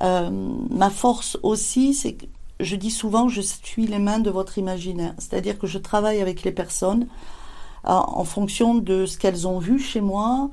Ma 0.00 0.90
force 0.90 1.38
aussi, 1.42 1.94
c'est 1.94 2.14
que 2.14 2.26
je 2.60 2.76
dis 2.76 2.90
souvent, 2.90 3.28
je 3.28 3.40
suis 3.40 3.86
les 3.86 3.98
mains 3.98 4.20
de 4.20 4.30
votre 4.30 4.58
imaginaire, 4.58 5.14
c'est-à-dire 5.18 5.58
que 5.58 5.66
je 5.66 5.78
travaille 5.78 6.20
avec 6.20 6.44
les 6.44 6.52
personnes 6.52 7.06
en 7.84 8.24
fonction 8.24 8.76
de 8.76 9.04
ce 9.04 9.18
qu'elles 9.18 9.46
ont 9.46 9.58
vu 9.58 9.78
chez 9.78 10.00
moi. 10.00 10.50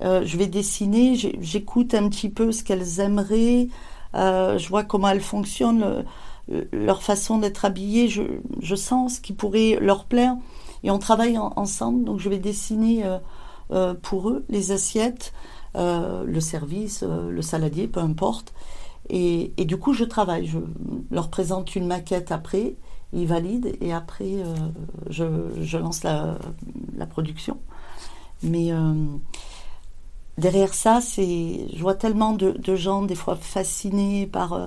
je 0.00 0.36
vais 0.36 0.46
dessiner, 0.46 1.16
j'écoute 1.40 1.94
un 1.94 2.08
petit 2.08 2.30
peu 2.30 2.52
ce 2.52 2.64
qu'elles 2.64 3.00
aimeraient. 3.00 3.68
Euh, 4.14 4.58
je 4.58 4.68
vois 4.68 4.84
comment 4.84 5.08
elles 5.08 5.20
fonctionnent, 5.20 6.04
euh, 6.50 6.64
leur 6.72 7.02
façon 7.02 7.38
d'être 7.38 7.64
habillées. 7.64 8.08
Je, 8.08 8.74
sens 8.74 9.16
ce 9.16 9.20
qui 9.20 9.32
pourrait 9.32 9.78
leur 9.80 10.04
plaire. 10.04 10.36
Et 10.84 10.90
on 10.90 10.98
travaille 10.98 11.38
ensemble. 11.38 12.04
Donc 12.04 12.20
je 12.20 12.28
vais 12.28 12.38
dessiner 12.38 13.04
euh, 13.70 13.94
pour 13.94 14.30
eux 14.30 14.44
les 14.48 14.72
assiettes, 14.72 15.32
le 15.74 16.40
service, 16.40 17.02
le 17.02 17.42
saladier, 17.42 17.88
peu 17.88 18.00
importe. 18.00 18.52
Et, 19.08 19.52
du 19.58 19.76
coup, 19.76 19.92
je 19.92 20.04
travaille. 20.04 20.46
Je 20.46 20.58
leur 21.10 21.28
présente 21.28 21.74
une 21.76 21.86
maquette 21.86 22.32
après, 22.32 22.76
ils 23.12 23.26
valident 23.26 23.72
et 23.80 23.92
après, 23.92 24.42
je, 25.08 25.76
lance 25.76 26.02
la, 26.02 26.38
la, 26.96 27.06
production. 27.06 27.58
Mais 28.42 28.72
derrière 30.38 30.74
ça, 30.74 31.00
c'est, 31.00 31.66
je 31.74 31.80
vois 31.80 31.94
tellement 31.94 32.32
de, 32.32 32.52
de, 32.52 32.74
gens 32.76 33.02
des 33.02 33.14
fois 33.14 33.36
fascinés 33.36 34.26
par 34.26 34.52
euh, 34.52 34.66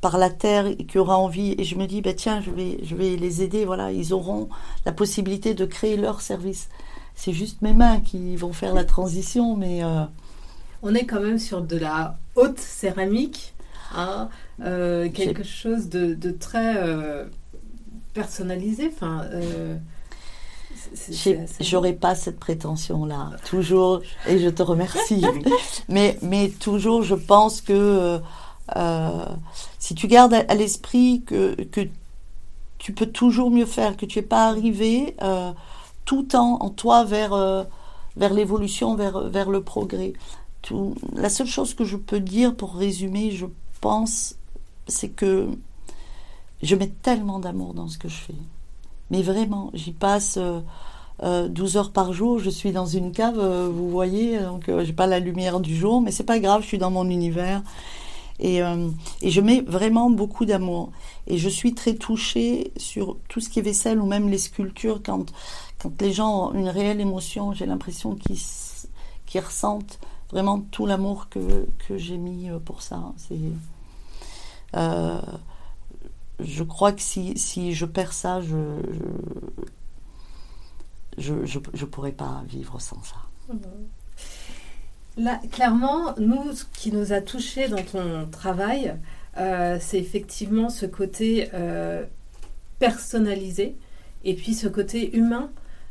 par 0.00 0.16
la 0.16 0.30
terre 0.30 0.66
et 0.66 0.76
qui 0.76 0.98
aura 0.98 1.18
envie. 1.18 1.54
Et 1.58 1.64
je 1.64 1.76
me 1.76 1.86
dis 1.86 2.00
bah 2.00 2.14
tiens 2.14 2.40
je 2.40 2.50
vais 2.50 2.78
je 2.82 2.94
vais 2.94 3.16
les 3.16 3.42
aider 3.42 3.64
voilà. 3.64 3.92
Ils 3.92 4.12
auront 4.12 4.48
la 4.86 4.92
possibilité 4.92 5.54
de 5.54 5.64
créer 5.64 5.96
leur 5.96 6.20
service. 6.20 6.68
C'est 7.14 7.32
juste 7.32 7.60
mes 7.62 7.74
mains 7.74 8.00
qui 8.00 8.36
vont 8.36 8.52
faire 8.52 8.74
la 8.74 8.84
transition 8.84 9.56
mais 9.56 9.84
euh... 9.84 10.04
on 10.82 10.94
est 10.94 11.04
quand 11.04 11.20
même 11.20 11.38
sur 11.38 11.60
de 11.60 11.76
la 11.76 12.16
haute 12.34 12.58
céramique 12.58 13.52
hein, 13.94 14.30
euh, 14.62 15.10
quelque 15.10 15.42
chose 15.42 15.90
de, 15.90 16.14
de 16.14 16.30
très 16.30 16.76
euh, 16.78 17.26
personnalisé 18.14 18.90
enfin 18.94 19.26
J'aurais 21.60 21.92
pas 21.92 22.14
cette 22.14 22.38
prétention-là, 22.38 23.30
toujours, 23.44 24.00
et 24.26 24.38
je 24.38 24.48
te 24.48 24.62
remercie. 24.62 25.24
mais, 25.88 26.18
mais 26.22 26.48
toujours, 26.48 27.02
je 27.02 27.14
pense 27.14 27.60
que 27.60 28.20
euh, 28.76 29.24
si 29.78 29.94
tu 29.94 30.06
gardes 30.06 30.34
à, 30.34 30.54
l'esprit 30.54 31.22
que, 31.26 31.54
que 31.64 31.88
tu 32.78 32.92
peux 32.92 33.06
toujours 33.06 33.50
mieux 33.50 33.66
faire, 33.66 33.96
que 33.96 34.06
tu 34.06 34.18
n'es 34.18 34.24
pas 34.24 34.48
arrivé 34.48 35.16
euh, 35.22 35.52
tout 36.04 36.34
en, 36.36 36.58
en 36.60 36.70
toi 36.70 37.04
vers, 37.04 37.32
euh, 37.32 37.64
vers 38.16 38.32
l'évolution, 38.32 38.94
vers, 38.96 39.28
vers 39.28 39.50
le 39.50 39.62
progrès. 39.62 40.12
Tout, 40.62 40.94
la 41.14 41.28
seule 41.28 41.46
chose 41.46 41.74
que 41.74 41.84
je 41.84 41.96
peux 41.96 42.20
dire 42.20 42.54
pour 42.54 42.74
résumer, 42.74 43.30
je 43.30 43.46
pense, 43.80 44.36
c'est 44.86 45.08
que 45.08 45.48
je 46.62 46.74
mets 46.76 46.92
tellement 47.02 47.38
d'amour 47.38 47.74
dans 47.74 47.88
ce 47.88 47.98
que 47.98 48.08
je 48.08 48.16
fais. 48.16 48.34
Mais 49.10 49.22
vraiment, 49.22 49.70
j'y 49.74 49.92
passe 49.92 50.38
euh, 50.38 51.48
12 51.48 51.76
euh, 51.76 51.78
heures 51.78 51.92
par 51.92 52.12
jour. 52.12 52.38
Je 52.38 52.50
suis 52.50 52.72
dans 52.72 52.86
une 52.86 53.12
cave, 53.12 53.38
euh, 53.38 53.68
vous 53.72 53.90
voyez, 53.90 54.38
donc 54.40 54.68
euh, 54.68 54.84
j'ai 54.84 54.92
pas 54.92 55.06
la 55.06 55.18
lumière 55.18 55.60
du 55.60 55.76
jour, 55.76 56.00
mais 56.00 56.12
c'est 56.12 56.24
pas 56.24 56.38
grave, 56.38 56.62
je 56.62 56.68
suis 56.68 56.78
dans 56.78 56.90
mon 56.90 57.08
univers. 57.08 57.62
Et, 58.42 58.60
et 59.20 59.30
je 59.30 59.40
mets 59.42 59.60
vraiment 59.60 60.08
beaucoup 60.08 60.46
d'amour. 60.46 60.92
Et 61.26 61.36
je 61.36 61.50
suis 61.50 61.74
très 61.74 61.94
touchée 61.94 62.72
sur 62.78 63.18
tout 63.28 63.38
ce 63.38 63.50
qui 63.50 63.58
est 63.58 63.62
vaisselle 63.62 64.00
ou 64.00 64.06
même 64.06 64.30
les 64.30 64.38
sculptures. 64.38 65.02
Quand, 65.04 65.26
quand 65.78 66.00
les 66.00 66.10
gens 66.10 66.46
ont 66.48 66.54
une 66.54 66.70
réelle 66.70 67.02
émotion, 67.02 67.52
j'ai 67.52 67.66
l'impression 67.66 68.14
qu'ils 68.14 68.38
qu'ils 69.26 69.42
ressentent 69.42 69.98
vraiment 70.30 70.60
tout 70.70 70.86
l'amour 70.86 71.28
que, 71.28 71.66
que 71.86 71.98
j'ai 71.98 72.16
mis 72.16 72.48
pour 72.64 72.80
ça. 72.80 73.12
Euh, 74.74 75.20
je 76.42 76.62
crois 76.62 76.92
que 76.92 77.02
si, 77.02 77.36
si 77.38 77.74
je 77.74 77.86
perds 77.86 78.12
ça, 78.12 78.40
je, 78.40 78.56
je 81.18 81.34
je, 81.44 81.58
je, 81.74 81.84
pourrais 81.84 82.12
pas 82.12 82.42
vivre 82.46 82.80
sans 82.80 83.02
ça. 83.02 83.16
Mhm. 83.52 83.60
Là, 85.16 85.40
clairement, 85.50 86.14
nous, 86.18 86.52
ce 86.52 86.64
qui 86.72 86.92
nous 86.92 87.12
a 87.12 87.20
touché 87.20 87.68
dans 87.68 87.82
ton 87.82 88.26
travail, 88.30 88.96
euh, 89.36 89.78
c'est 89.80 89.98
effectivement 89.98 90.70
ce 90.70 90.86
côté 90.86 91.48
euh, 91.52 92.04
personnalisé 92.78 93.76
et 94.24 94.34
puis 94.34 94.54
ce 94.54 94.68
côté 94.68 95.16
humain. 95.16 95.50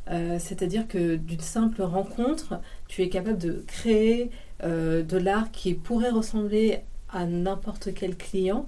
Euh, 0.10 0.38
C'est-à-dire 0.40 0.88
que 0.88 1.16
d'une 1.16 1.42
simple 1.42 1.84
rencontre, 1.84 2.60
tu 2.88 3.04
es 3.04 3.10
capable 3.10 3.38
de 3.38 3.64
créer 3.68 4.32
de 4.62 5.18
l'art 5.18 5.52
qui 5.52 5.74
pourrait 5.74 6.10
ressembler 6.10 6.80
à 7.14 7.26
n'importe 7.26 7.94
quel 7.94 8.18
client, 8.18 8.68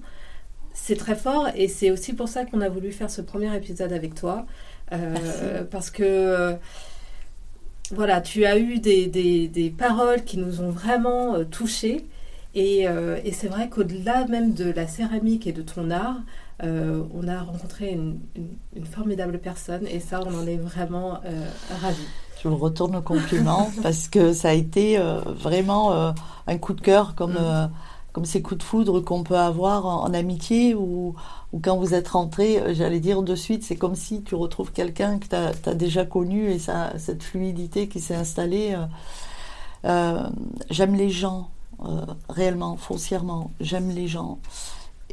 c'est 0.74 0.96
très 0.96 1.16
fort 1.16 1.48
et 1.54 1.68
c'est 1.68 1.90
aussi 1.90 2.12
pour 2.12 2.28
ça 2.28 2.44
qu'on 2.44 2.60
a 2.60 2.68
voulu 2.68 2.92
faire 2.92 3.10
ce 3.10 3.20
premier 3.20 3.54
épisode 3.56 3.92
avec 3.92 4.14
toi. 4.14 4.46
Euh, 4.92 5.64
parce 5.70 5.90
que 5.90 6.02
euh, 6.02 6.54
voilà, 7.92 8.20
tu 8.20 8.44
as 8.44 8.58
eu 8.58 8.78
des, 8.78 9.06
des, 9.06 9.48
des, 9.48 9.70
paroles 9.70 10.24
qui 10.24 10.38
nous 10.38 10.60
ont 10.60 10.70
vraiment 10.70 11.34
euh, 11.34 11.44
touchés. 11.44 12.06
Et, 12.54 12.82
et 12.82 13.32
c'est 13.32 13.46
vrai 13.46 13.70
qu'au-delà 13.70 14.26
même 14.26 14.52
de 14.52 14.70
la 14.70 14.86
céramique 14.86 15.46
et 15.46 15.52
de 15.52 15.62
ton 15.62 15.90
art, 15.90 16.20
on 16.62 17.26
a 17.26 17.40
rencontré 17.40 17.92
une, 17.92 18.18
une, 18.36 18.48
une, 18.76 18.84
formidable 18.84 19.38
personne 19.38 19.86
et 19.86 20.00
ça, 20.00 20.20
on 20.26 20.34
en 20.34 20.46
est 20.46 20.58
vraiment 20.58 21.22
ravis. 21.80 22.06
Je 22.42 22.48
vous 22.48 22.58
retourne 22.58 22.92
le 22.92 23.00
compliment 23.00 23.70
parce 23.82 24.06
que 24.06 24.34
ça 24.34 24.50
a 24.50 24.52
été 24.52 24.98
vraiment 25.24 26.12
un 26.46 26.58
coup 26.58 26.74
de 26.74 26.82
cœur 26.82 27.14
comme. 27.14 27.38
Mm 27.38 27.70
comme 28.12 28.24
ces 28.26 28.42
coups 28.42 28.58
de 28.58 28.62
foudre 28.62 29.00
qu'on 29.00 29.22
peut 29.22 29.38
avoir 29.38 29.86
en, 29.86 30.12
amitié 30.12 30.74
ou, 30.74 31.14
quand 31.62 31.76
vous 31.76 31.94
êtes 31.94 32.08
rentré, 32.08 32.58
euh, 32.58 32.74
j'allais 32.74 33.00
dire 33.00 33.22
de 33.22 33.34
suite, 33.34 33.62
c'est 33.64 33.76
comme 33.76 33.94
si 33.94 34.22
tu 34.22 34.34
retrouves 34.34 34.72
quelqu'un 34.72 35.18
que 35.18 35.26
tu 35.26 35.34
as, 35.34 35.74
déjà 35.74 36.04
connu 36.04 36.50
et 36.50 36.58
ça, 36.58 36.92
cette 36.98 37.22
fluidité 37.22 37.88
qui 37.88 38.00
s'est 38.00 38.14
installée. 38.14 38.74
Euh, 38.74 38.86
euh, 39.84 40.28
j'aime 40.70 40.94
les 40.94 41.10
gens, 41.10 41.50
réellement, 42.28 42.76
foncièrement, 42.76 43.50
j'aime 43.60 43.90
les 43.90 44.06
gens 44.06 44.38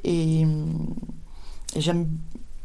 et, 0.03 0.45
j'aime 1.75 2.07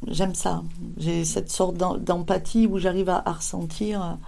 j'aime 0.06 0.34
ça. 0.34 0.62
J'ai 0.98 1.24
cette 1.24 1.50
sorte 1.50 1.76
d'empathie 1.76 2.66
où 2.66 2.78
j'arrive 2.78 3.08
à, 3.08 3.22
ressentir. 3.32 4.18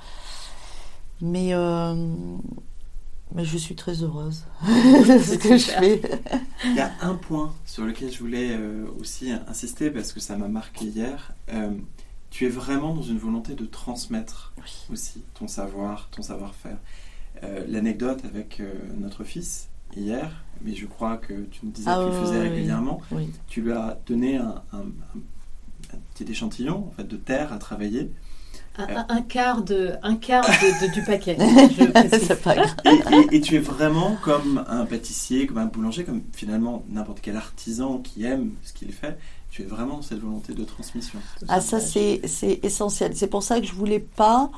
Mais 1.21 1.53
mais 3.35 3.45
je 3.45 3.59
suis 3.59 3.75
très 3.75 4.03
heureuse 4.03 4.45
de 4.63 5.19
ce 5.19 5.37
que 5.37 5.57
je 5.57 5.67
fais. 5.67 6.01
Il 6.65 6.75
y 6.75 6.81
a 6.81 6.93
un 7.03 7.15
point 7.15 7.55
sur 7.65 7.85
lequel 7.85 8.13
je 8.13 8.19
voulais 8.19 8.53
euh, 8.53 8.87
aussi 9.01 9.31
insister 9.49 9.91
parce 9.91 10.13
que 10.13 10.21
ça 10.21 10.37
m'a 10.37 10.49
marqué 10.49 10.87
hier. 10.87 11.33
Euh, 11.53 11.71
tu 12.31 12.47
es 12.47 12.49
vraiment 12.49 12.95
dans 12.95 13.03
une 13.03 13.19
volonté 13.19 13.55
de 13.55 13.65
transmettre 13.65 14.53
oui. 14.59 14.73
aussi 14.93 15.23
ton 15.35 15.49
savoir, 15.49 16.09
ton 16.11 16.23
savoir-faire. 16.23 16.79
Euh, 17.43 17.65
L'anecdote 17.69 18.25
avec 18.25 18.63
notre 18.97 19.25
fils 19.25 19.69
hier, 19.95 20.43
mais 20.63 20.75
je 20.75 20.87
crois 20.87 21.17
que 21.17 21.45
tu 21.45 21.67
me 21.67 21.71
disais 21.71 21.91
ah, 21.91 21.97
que 21.97 22.11
tu 22.11 22.17
le 22.17 22.27
faisais 22.27 22.41
oui, 22.43 22.49
régulièrement. 22.49 23.01
Oui. 23.11 23.31
Tu 23.49 23.63
lui 23.63 23.73
as 23.73 23.99
donné 24.07 24.37
un, 24.37 24.63
un, 24.73 24.79
un, 24.81 25.99
petit 26.15 26.31
échantillon 26.31 26.87
en 26.89 26.91
fait, 26.91 27.05
de 27.05 27.17
terre 27.17 27.53
à 27.53 27.59
travailler. 27.59 28.11
Un, 28.79 29.07
un, 29.09 29.23
quart, 29.23 29.63
de, 29.63 29.93
un 30.03 30.17
quart 30.17 30.45
de, 30.45 30.87
de, 30.87 30.93
du 30.93 31.03
paquet. 31.03 31.37
et, 32.85 33.15
et, 33.15 33.37
et, 33.37 33.41
tu 33.41 33.57
es 33.57 33.59
vraiment 33.59 34.17
comme 34.23 34.65
un 34.69 34.85
pâtissier, 34.85 35.47
comme 35.47 35.59
un 35.59 35.67
boulanger, 35.67 36.05
comme 36.05 36.23
finalement 36.33 36.85
n'importe 36.89 37.21
quel 37.23 37.37
artisan 37.37 37.99
qui 37.99 38.25
aime 38.25 38.53
ce 38.63 38.73
qu'il 38.73 38.93
fait. 38.93 39.19
Tu 39.51 39.63
es 39.63 39.65
vraiment 39.65 40.03
cette 40.03 40.19
volonté 40.19 40.53
de 40.53 40.65
transmission. 40.65 41.19
Ah 41.49 41.63
ça 41.63 41.81
c'est 41.81 42.21
essentiel. 42.63 43.13
C'est 43.15 43.29
pour 43.29 43.43
ça 43.43 43.59
que 43.59 43.67
je 43.67 43.73
voulais 43.73 44.01
pas 44.01 44.51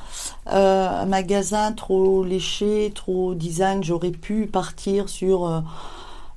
euh, 0.48 0.88
un 0.88 1.06
magasin 1.06 1.70
trop 1.72 2.25
léché, 2.25 2.90
trop 2.94 3.37
design. 3.37 3.84
J'aurais 3.84 4.10
pu 4.10 4.46
partir 4.46 5.08
sur... 5.08 5.46
Euh, 5.46 5.60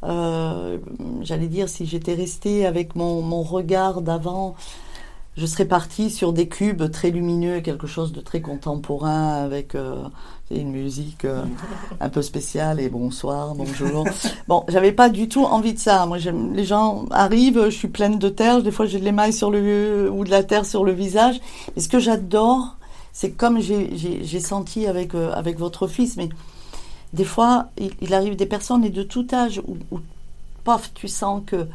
euh, 0.04 0.78
j'allais 1.22 1.48
dire 1.48 1.70
si 1.70 1.86
j'étais 1.86 2.14
restée 2.14 2.66
avec 2.66 2.96
mon, 2.96 3.22
mon 3.22 3.42
regard 3.42 4.02
d'avant 4.02 4.56
je 5.42 5.48
serais 5.48 5.66
partie 5.66 6.12
sur 6.12 6.34
des 6.34 6.48
cubes 6.48 6.92
très 6.92 7.10
lumineux, 7.10 7.62
quelque 7.62 7.88
chose 7.88 8.14
de 8.14 8.22
très 8.22 8.42
contemporain 8.42 9.34
avec 9.44 9.74
euh, 9.74 10.04
une 10.52 10.70
musique 10.70 11.26
euh, 11.26 11.44
un 12.00 12.10
peu 12.10 12.22
spéciale 12.22 12.80
et 12.80 12.90
bonsoir, 12.90 13.56
bonjour. 13.56 14.06
Bon, 14.48 14.64
j'avais 14.68 14.92
pas 14.92 15.10
du 15.10 15.28
tout 15.30 15.44
envie 15.44 15.74
de 15.74 15.80
ça. 15.80 16.06
Moi, 16.06 16.20
j'aime 16.20 16.54
les 16.54 16.64
gens 16.64 17.06
arrivent, 17.10 17.66
je 17.66 17.76
suis 17.76 17.88
pleine 17.88 18.20
de 18.20 18.30
terre, 18.30 18.62
des 18.62 18.70
fois 18.70 18.86
j'ai 18.86 19.00
de 19.00 19.04
l'émail 19.04 19.34
sur 19.34 19.50
le 19.50 20.12
ou 20.12 20.24
de 20.26 20.30
la 20.30 20.44
terre 20.44 20.64
sur 20.64 20.84
le 20.84 20.92
visage. 20.92 21.42
Et 21.76 21.80
ce 21.80 21.90
que 21.90 21.98
j'adore, 21.98 22.78
c'est 23.12 23.32
comme 23.32 23.60
j'ai 23.60 24.40
senti 24.40 24.86
avec 24.86 25.16
euh, 25.16 25.32
avec 25.34 25.58
votre 25.58 25.88
fils, 25.88 26.18
mais 26.18 26.30
des 27.14 27.26
fois, 27.26 27.70
il, 28.00 28.14
arrive 28.14 28.36
des 28.36 28.46
personnes 28.46 28.86
et 28.86 28.92
de 28.92 29.02
tout 29.02 29.28
âge 29.34 29.60
où, 29.68 29.76
où 29.90 30.00
paf, 30.64 30.94
tu 30.94 31.08
sens 31.08 31.42
que 31.48 31.66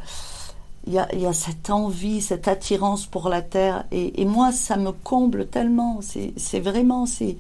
il 0.87 0.93
y, 0.93 0.99
a, 0.99 1.33
cette 1.33 1.71
envie, 1.71 2.21
cette 2.21 2.49
attirance 2.49 3.07
pour 3.07 3.29
la 3.29 3.43
terre. 3.43 3.85
Et, 3.91 4.23
et 4.23 4.25
moi, 4.25 4.53
ça 4.53 4.77
me 4.77 4.93
comble 4.93 5.47
tellement. 5.47 6.01
C'est 6.03 6.61
vraiment, 6.61 7.07
c'est, 7.07 7.37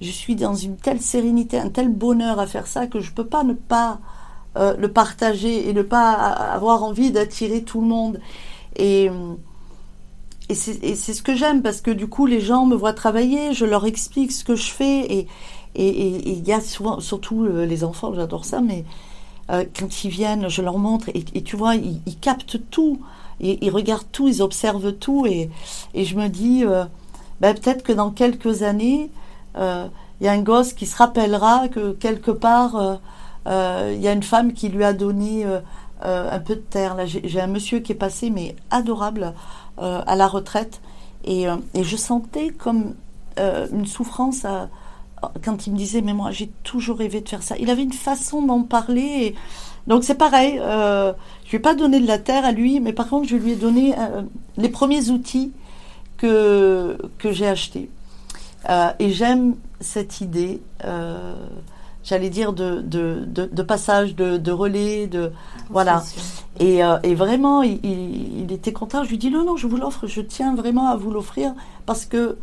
je 0.00 0.10
suis 0.10 0.34
dans 0.34 0.54
une 0.54 0.76
telle 0.76 1.00
sérénité, 1.00 1.58
un 1.58 1.68
tel 1.68 1.88
bonheur 1.88 2.40
à 2.40 2.46
faire 2.46 2.66
ça 2.66 2.86
que 2.86 3.00
je 3.00 3.12
peux 3.12 3.26
pas 3.26 3.44
ne 3.44 3.52
pas 3.52 4.00
euh, 4.56 4.76
le 4.76 4.88
partager 4.88 5.68
et 5.68 5.72
ne 5.72 5.82
pas 5.82 6.12
avoir 6.12 6.82
envie 6.82 7.12
d'attirer 7.12 7.62
tout 7.62 7.80
le 7.80 7.86
monde. 7.86 8.20
Et, 8.76 9.10
et 10.48 10.54
c'est 10.54 11.14
ce 11.14 11.22
que 11.22 11.34
j'aime 11.34 11.62
parce 11.62 11.80
que 11.80 11.90
du 11.90 12.08
coup, 12.08 12.26
les 12.26 12.40
gens 12.40 12.66
me 12.66 12.74
voient 12.74 12.92
travailler, 12.92 13.52
je 13.52 13.64
leur 13.64 13.86
explique 13.86 14.32
ce 14.32 14.44
que 14.44 14.56
je 14.56 14.70
fais 14.70 15.12
et 15.12 15.28
et 15.78 16.32
il 16.32 16.46
y 16.46 16.52
a 16.52 16.60
souvent, 16.60 17.00
surtout 17.00 17.44
euh, 17.44 17.66
les 17.66 17.84
enfants, 17.84 18.14
j'adore 18.14 18.44
ça, 18.44 18.60
mais 18.60 18.84
euh, 19.50 19.64
quand 19.78 20.04
ils 20.04 20.10
viennent, 20.10 20.48
je 20.48 20.62
leur 20.62 20.78
montre 20.78 21.08
et, 21.14 21.42
tu 21.42 21.56
vois, 21.56 21.76
ils, 21.76 22.18
captent 22.20 22.58
tout, 22.70 23.00
ils 23.40 23.70
regardent 23.70 24.10
tout, 24.10 24.28
ils 24.28 24.42
observent 24.42 24.92
tout 24.92 25.26
et, 25.26 25.50
et 25.94 26.04
je 26.04 26.16
me 26.16 26.28
dis, 26.28 26.64
euh, 26.64 26.84
ben, 27.40 27.54
peut-être 27.54 27.84
que 27.84 27.92
dans 27.92 28.10
quelques 28.10 28.62
années, 28.62 29.10
euh, 29.56 29.86
il 30.20 30.26
y 30.26 30.28
a 30.28 30.32
un 30.32 30.42
gosse 30.42 30.72
qui 30.72 30.86
se 30.86 30.96
rappellera 30.96 31.68
que 31.68 31.92
quelque 31.92 32.30
part, 32.30 32.98
il 33.46 34.00
y 34.00 34.08
a 34.08 34.12
une 34.12 34.22
femme 34.22 34.54
qui 34.54 34.68
lui 34.70 34.82
a 34.82 34.92
donné 34.94 35.44
un 36.00 36.38
peu 36.40 36.56
de 36.56 36.60
terre. 36.60 36.94
Là, 36.94 37.04
j'ai 37.06 37.40
un 37.40 37.46
monsieur 37.46 37.80
qui 37.80 37.92
est 37.92 37.96
passé, 37.96 38.30
mais 38.30 38.56
adorable, 38.70 39.34
à 39.76 40.16
la 40.16 40.26
retraite, 40.26 40.80
et, 41.24 41.44
et 41.74 41.84
je 41.84 41.96
sentais 41.96 42.48
comme 42.48 42.94
une 43.36 43.84
souffrance 43.84 44.46
à 44.46 44.70
quand 45.44 45.66
il 45.66 45.72
me 45.72 45.78
disait, 45.78 46.02
mais 46.02 46.14
moi 46.14 46.30
j'ai 46.30 46.48
toujours 46.62 46.98
rêvé 46.98 47.20
de 47.20 47.28
faire 47.28 47.42
ça. 47.42 47.56
Il 47.58 47.70
avait 47.70 47.82
une 47.82 47.92
façon 47.92 48.42
d'en 48.42 48.62
parler. 48.62 49.34
Donc 49.86 50.02
c'est 50.02 50.16
pareil, 50.16 50.58
euh, 50.60 51.12
je 51.44 51.50
lui 51.50 51.56
ai 51.58 51.60
pas 51.60 51.74
donné 51.74 52.00
de 52.00 52.06
la 52.06 52.18
terre 52.18 52.44
à 52.44 52.52
lui, 52.52 52.80
mais 52.80 52.92
par 52.92 53.08
contre 53.08 53.28
je 53.28 53.36
lui 53.36 53.52
ai 53.52 53.56
donné 53.56 53.94
euh, 53.96 54.22
les 54.56 54.68
premiers 54.68 55.10
outils 55.10 55.52
que, 56.16 56.98
que 57.18 57.30
j'ai 57.30 57.46
achetés. 57.46 57.88
Euh, 58.68 58.90
et 58.98 59.12
j'aime 59.12 59.54
cette 59.80 60.20
idée, 60.20 60.60
j'allais 62.02 62.30
dire, 62.30 62.52
de, 62.52 62.80
de, 62.80 63.26
de, 63.26 63.62
passage, 63.62 64.16
de, 64.16 64.38
de, 64.38 64.50
relais, 64.50 65.06
de... 65.06 65.30
Voilà. 65.70 66.02
Et, 66.58 66.80
et 67.02 67.14
vraiment, 67.14 67.62
il, 67.62 67.78
il, 67.84 68.50
était 68.50 68.72
content. 68.72 69.04
Je 69.04 69.10
lui 69.10 69.18
dis, 69.18 69.30
non, 69.30 69.44
non, 69.44 69.56
je 69.56 69.66
vous 69.66 69.76
l'offre, 69.76 70.06
je 70.06 70.20
tiens 70.20 70.54
vraiment 70.56 70.88
à 70.88 70.96
vous 70.96 71.10
l'offrir, 71.10 71.52
parce 71.84 72.06
que, 72.06 72.38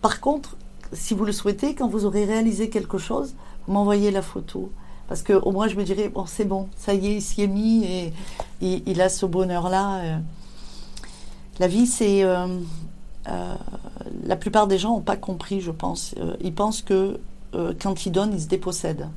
par 0.00 0.20
contre, 0.20 0.56
si 0.92 1.14
vous 1.14 1.24
le 1.24 1.32
souhaitez, 1.32 1.74
quand 1.74 1.88
vous 1.88 2.04
aurez 2.04 2.24
réalisé 2.24 2.70
quelque 2.70 2.98
chose, 2.98 3.34
vous 3.66 3.72
m'envoyez 3.72 4.10
la 4.10 4.22
photo. 4.22 4.70
Parce 5.08 5.22
que 5.22 5.32
au 5.32 5.52
moins 5.52 5.68
je 5.68 5.76
me 5.76 5.84
dirais, 5.84 6.08
bon 6.08 6.26
c'est 6.26 6.44
bon, 6.44 6.68
ça 6.76 6.94
y 6.94 7.08
est, 7.08 7.14
il 7.16 7.22
s'y 7.22 7.42
est 7.42 7.46
mis 7.46 7.84
et, 7.84 8.12
il 8.60 9.00
a 9.00 9.08
ce 9.08 9.26
bonheur-là. 9.26 9.98
Euh. 9.98 10.18
La 11.58 11.68
vie, 11.68 11.86
c'est... 11.86 12.22
Euh, 12.24 12.58
euh, 13.28 13.54
la 14.24 14.36
plupart 14.36 14.66
des 14.66 14.78
gens 14.78 14.90
n'ont 14.90 15.00
pas 15.00 15.16
compris, 15.16 15.60
je 15.60 15.70
pense. 15.70 16.14
ils 16.40 16.54
pensent 16.54 16.82
que 16.82 17.18
quand 17.80 18.06
ils 18.06 18.12
donnent, 18.12 18.32
ils 18.34 18.42
se 18.42 18.46
dépossèdent. 18.46 19.08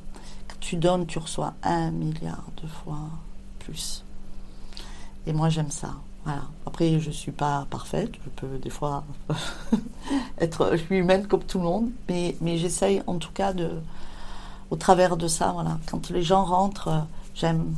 Quand 0.48 0.56
tu 0.58 0.76
donnes, 0.76 1.06
tu 1.06 1.18
reçois 1.18 1.54
un 1.62 1.90
milliard 1.90 2.44
de 2.62 2.66
fois 2.66 2.98
plus. 3.60 4.04
Et 5.26 5.32
moi, 5.32 5.48
j'aime 5.48 5.70
ça. 5.70 5.94
Voilà. 6.24 6.42
Après, 6.66 6.98
je 7.00 7.10
suis 7.10 7.32
pas 7.32 7.66
parfaite. 7.70 8.12
Je 8.24 8.30
peux 8.30 8.58
des 8.58 8.70
fois 8.70 9.04
être, 10.38 10.74
humaine 10.90 11.26
comme 11.26 11.42
tout 11.42 11.58
le 11.58 11.64
monde, 11.64 11.90
mais, 12.08 12.36
mais 12.40 12.56
j'essaye 12.58 13.02
en 13.06 13.16
tout 13.16 13.32
cas 13.32 13.52
de, 13.52 13.70
au 14.70 14.76
travers 14.76 15.16
de 15.16 15.28
ça, 15.28 15.52
voilà. 15.52 15.78
Quand 15.90 16.10
les 16.10 16.22
gens 16.22 16.44
rentrent, 16.44 17.06
j'aime, 17.34 17.74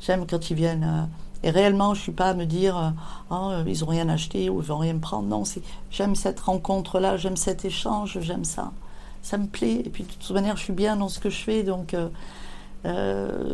j'aime 0.00 0.26
quand 0.26 0.50
ils 0.50 0.56
viennent. 0.56 1.08
Et 1.42 1.50
réellement, 1.50 1.94
je 1.94 2.00
suis 2.00 2.12
pas 2.12 2.30
à 2.30 2.34
me 2.34 2.46
dire, 2.46 2.94
oh, 3.30 3.52
ils 3.66 3.84
ont 3.84 3.88
rien 3.88 4.08
acheté 4.08 4.50
ou 4.50 4.60
ils 4.60 4.66
vont 4.66 4.78
rien 4.78 4.98
prendre. 4.98 5.28
Non, 5.28 5.44
c'est, 5.44 5.62
j'aime 5.90 6.14
cette 6.14 6.40
rencontre-là, 6.40 7.16
j'aime 7.16 7.36
cet 7.36 7.64
échange, 7.64 8.18
j'aime 8.20 8.44
ça. 8.44 8.72
Ça 9.22 9.38
me 9.38 9.46
plaît. 9.46 9.82
Et 9.84 9.90
puis 9.90 10.04
de 10.04 10.08
toute 10.08 10.30
manière, 10.30 10.56
je 10.56 10.62
suis 10.62 10.72
bien 10.72 10.96
dans 10.96 11.08
ce 11.08 11.20
que 11.20 11.30
je 11.30 11.42
fais, 11.42 11.62
donc. 11.62 11.94
Euh, 11.94 12.08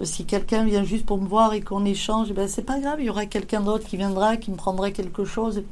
si 0.05 0.25
quelqu'un 0.25 0.64
vient 0.64 0.85
juste 0.85 1.07
pour 1.07 1.18
me 1.18 1.27
voir 1.27 1.55
et 1.55 1.61
qu'on 1.61 1.85
échange, 1.85 2.33
ben 2.33 2.49
c'est 2.49 2.62
pas 2.62 2.79
grave, 2.79 2.97
il 3.01 3.07
y 3.07 3.11
aura 3.11 3.27
quelqu'un 3.27 3.61
d'autre 3.61 3.87
qui 3.87 3.97
viendra, 3.97 4.37
qui 4.37 4.51
me 4.51 4.57
prendra 4.57 4.90
quelque 4.90 5.25
chose. 5.25 5.62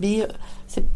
Mais 0.00 0.22
euh, 0.22 0.26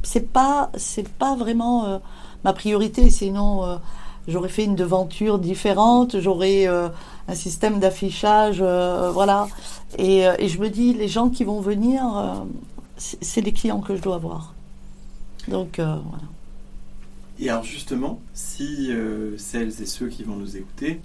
c'est 0.02 0.32
pas 0.32 0.70
c'est 0.76 1.08
pas 1.08 1.34
vraiment 1.36 1.86
euh, 1.86 1.98
ma 2.44 2.52
priorité. 2.52 3.10
Sinon, 3.10 3.80
j'aurais 4.28 4.48
fait 4.48 4.64
une 4.64 4.76
devanture 4.76 5.38
différente, 5.38 6.20
j'aurais 6.20 6.66
un 6.66 7.34
système 7.34 7.80
d'affichage, 7.80 8.62
voilà. 8.62 9.48
Et, 9.98 10.22
je 10.48 10.58
me 10.58 10.68
dis, 10.68 10.94
les 10.94 11.08
gens 11.08 11.28
qui 11.28 11.44
vont 11.44 11.60
venir, 11.60 12.02
c'est 12.96 13.40
les 13.40 13.52
clients 13.52 13.80
que 13.80 13.96
je 13.96 14.02
dois 14.02 14.16
avoir. 14.16 14.54
Donc 15.48 15.74
voilà. 15.76 16.24
Et 17.38 17.48
alors 17.48 17.64
justement, 17.64 18.20
si 18.32 18.90
celles 19.36 19.82
et 19.82 19.86
ceux 19.86 20.08
qui 20.08 20.22
vont 20.22 20.36
nous 20.36 20.56
écouter 20.56 21.00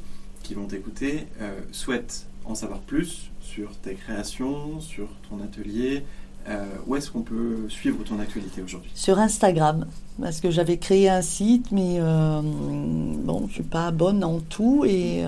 qui 0.46 0.54
vont 0.54 0.66
t'écouter 0.66 1.28
euh, 1.42 1.60
souhaitent 1.72 2.28
en 2.46 2.54
savoir 2.54 2.80
plus 2.80 3.32
sur 3.42 3.72
tes 3.78 3.96
créations, 3.96 4.80
sur 4.80 5.08
ton 5.30 5.44
atelier, 5.44 6.04
euh, 6.48 6.64
où 6.86 6.96
est-ce 6.96 7.10
qu'on 7.10 7.22
peut 7.22 7.66
suivre 7.70 8.04
ton 8.04 8.20
actualité 8.20 8.62
aujourd'hui? 8.62 8.92
Sur 8.94 9.18
Instagram, 9.18 9.88
parce 10.22 10.42
que 10.42 10.52
j'avais 10.52 10.78
créé 10.78 11.10
un 11.10 11.24
site, 11.24 11.72
mais 11.72 11.98
euh, 12.00 12.42
bon, 12.44 13.40
je 13.40 13.46
ne 13.46 13.50
suis 13.50 13.64
pas 13.64 13.90
bonne 13.90 14.24
en 14.24 14.40
tout 14.40 14.86
et 14.86 15.24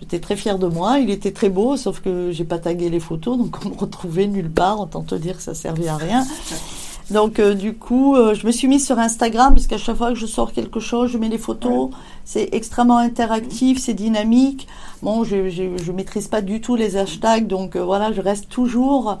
j'étais 0.00 0.18
très 0.18 0.34
fière 0.34 0.58
de 0.58 0.66
moi. 0.66 0.98
Il 0.98 1.10
était 1.10 1.32
très 1.32 1.50
beau, 1.50 1.76
sauf 1.76 2.00
que 2.00 2.32
j'ai 2.32 2.44
pas 2.44 2.58
tagué 2.58 2.90
les 2.90 3.00
photos, 3.00 3.38
donc 3.38 3.64
on 3.64 3.68
me 3.68 3.74
retrouvait 3.76 4.26
nulle 4.26 4.50
part. 4.50 4.80
Autant 4.80 5.02
te 5.02 5.14
dire 5.14 5.36
que 5.36 5.42
ça 5.42 5.54
servait 5.54 5.88
à 5.88 5.96
rien. 5.96 6.26
Donc 7.10 7.38
euh, 7.38 7.54
du 7.54 7.74
coup, 7.74 8.16
euh, 8.16 8.34
je 8.34 8.46
me 8.46 8.52
suis 8.52 8.66
mise 8.66 8.84
sur 8.84 8.98
Instagram 8.98 9.54
puisqu'à 9.54 9.78
chaque 9.78 9.96
fois 9.96 10.08
que 10.08 10.18
je 10.18 10.26
sors 10.26 10.52
quelque 10.52 10.80
chose, 10.80 11.10
je 11.10 11.18
mets 11.18 11.28
les 11.28 11.38
photos. 11.38 11.90
C'est 12.24 12.48
extrêmement 12.52 12.98
interactif, 12.98 13.78
c'est 13.78 13.94
dynamique. 13.94 14.66
Bon, 15.02 15.22
je, 15.22 15.48
je, 15.48 15.92
maîtrise 15.92 16.26
pas 16.26 16.42
du 16.42 16.60
tout 16.60 16.74
les 16.74 16.96
hashtags, 16.96 17.46
donc 17.46 17.76
euh, 17.76 17.84
voilà, 17.84 18.12
je 18.12 18.20
reste 18.20 18.48
toujours. 18.48 19.18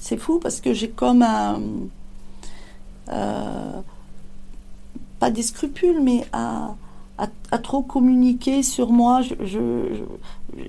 c'est 0.00 0.16
fou 0.16 0.38
parce 0.38 0.60
que 0.60 0.72
j'ai 0.72 0.90
comme 0.90 1.22
un 1.22 1.60
pas 5.18 5.30
des 5.30 5.42
scrupules, 5.42 6.00
mais 6.00 6.24
à, 6.32 6.76
à, 7.18 7.58
trop 7.58 7.82
communiquer 7.82 8.62
sur 8.62 8.92
moi. 8.92 9.20
Je, 9.22 10.04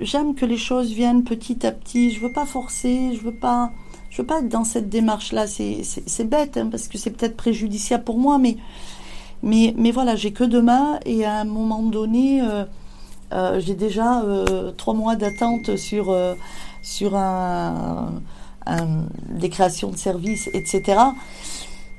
j'aime 0.01 0.33
que 0.33 0.45
les 0.45 0.57
choses 0.57 0.91
viennent 0.91 1.23
petit 1.23 1.65
à 1.65 1.71
petit. 1.71 2.11
Je 2.11 2.19
veux 2.19 2.31
pas 2.31 2.45
forcer, 2.45 3.15
je 3.15 3.21
veux 3.21 3.35
pas 3.35 3.71
je 4.09 4.21
veux 4.21 4.25
pas 4.25 4.39
être 4.39 4.49
dans 4.49 4.63
cette 4.63 4.89
démarche-là. 4.89 5.45
C'est 5.47 6.29
bête, 6.29 6.57
hein, 6.57 6.67
parce 6.69 6.87
que 6.87 6.97
c'est 6.97 7.11
peut-être 7.11 7.37
préjudiciable 7.37 8.03
pour 8.03 8.17
moi, 8.17 8.39
mais, 8.39 8.57
voilà, 9.91 10.15
j'ai 10.15 10.31
que 10.33 10.43
demain, 10.43 10.99
et 11.05 11.25
à 11.25 11.39
un 11.39 11.45
moment 11.45 11.83
donné, 11.83 12.41
euh, 12.41 12.65
euh, 13.33 13.59
j'ai 13.59 13.75
déjà 13.75 14.23
euh, 14.23 14.71
trois 14.71 14.93
mois 14.93 15.15
d'attente 15.15 15.75
sur, 15.75 16.15
des 19.29 19.49
créations 19.49 19.91
de 19.91 19.97
services, 19.97 20.49
etc. 20.53 21.01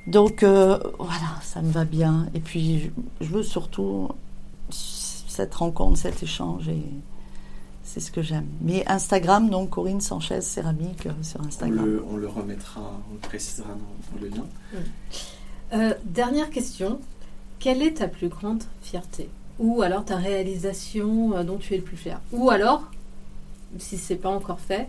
Donc 0.06 0.42
voilà, 0.42 1.40
ça 1.42 1.62
me 1.62 1.70
va 1.70 1.84
bien. 1.84 2.26
Et 2.34 2.40
puis, 2.40 2.90
je, 3.20 3.26
veux 3.26 3.42
surtout 3.44 4.08
cette 4.70 5.54
rencontre, 5.54 5.98
cet 5.98 6.22
échange. 6.22 6.68
C'est 7.92 8.00
ce 8.00 8.12
que 8.12 8.22
j'aime. 8.22 8.46
Mais 8.61 8.85
Instagram, 8.87 9.50
donc 9.50 9.70
Corinne 9.70 10.00
Sanchez 10.00 10.40
Céramique 10.42 11.07
euh, 11.07 11.22
sur 11.22 11.40
Instagram. 11.40 12.00
On 12.09 12.16
le, 12.16 12.29
remettra, 12.29 13.00
on 13.11 13.14
le 13.14 13.18
précisera 13.18 13.70
dans, 13.70 14.20
le 14.20 14.29
lien. 14.29 14.46
Euh, 15.72 15.94
dernière 16.05 16.50
question. 16.50 17.00
Quelle 17.59 17.83
est 17.83 17.94
ta 17.94 18.07
plus 18.07 18.29
grande 18.29 18.62
fierté? 18.81 19.29
Ou 19.59 19.83
alors 19.83 20.05
ta 20.05 20.16
réalisation 20.16 21.37
euh, 21.37 21.42
dont 21.42 21.59
tu 21.59 21.74
es 21.74 21.79
le 21.79 21.83
plus 21.83 21.96
fier? 21.96 22.20
Ou 22.33 22.50
alors, 22.50 22.85
si 23.79 23.98
c'est 23.98 24.16
pas 24.16 24.31
encore 24.31 24.61
fait, 24.61 24.88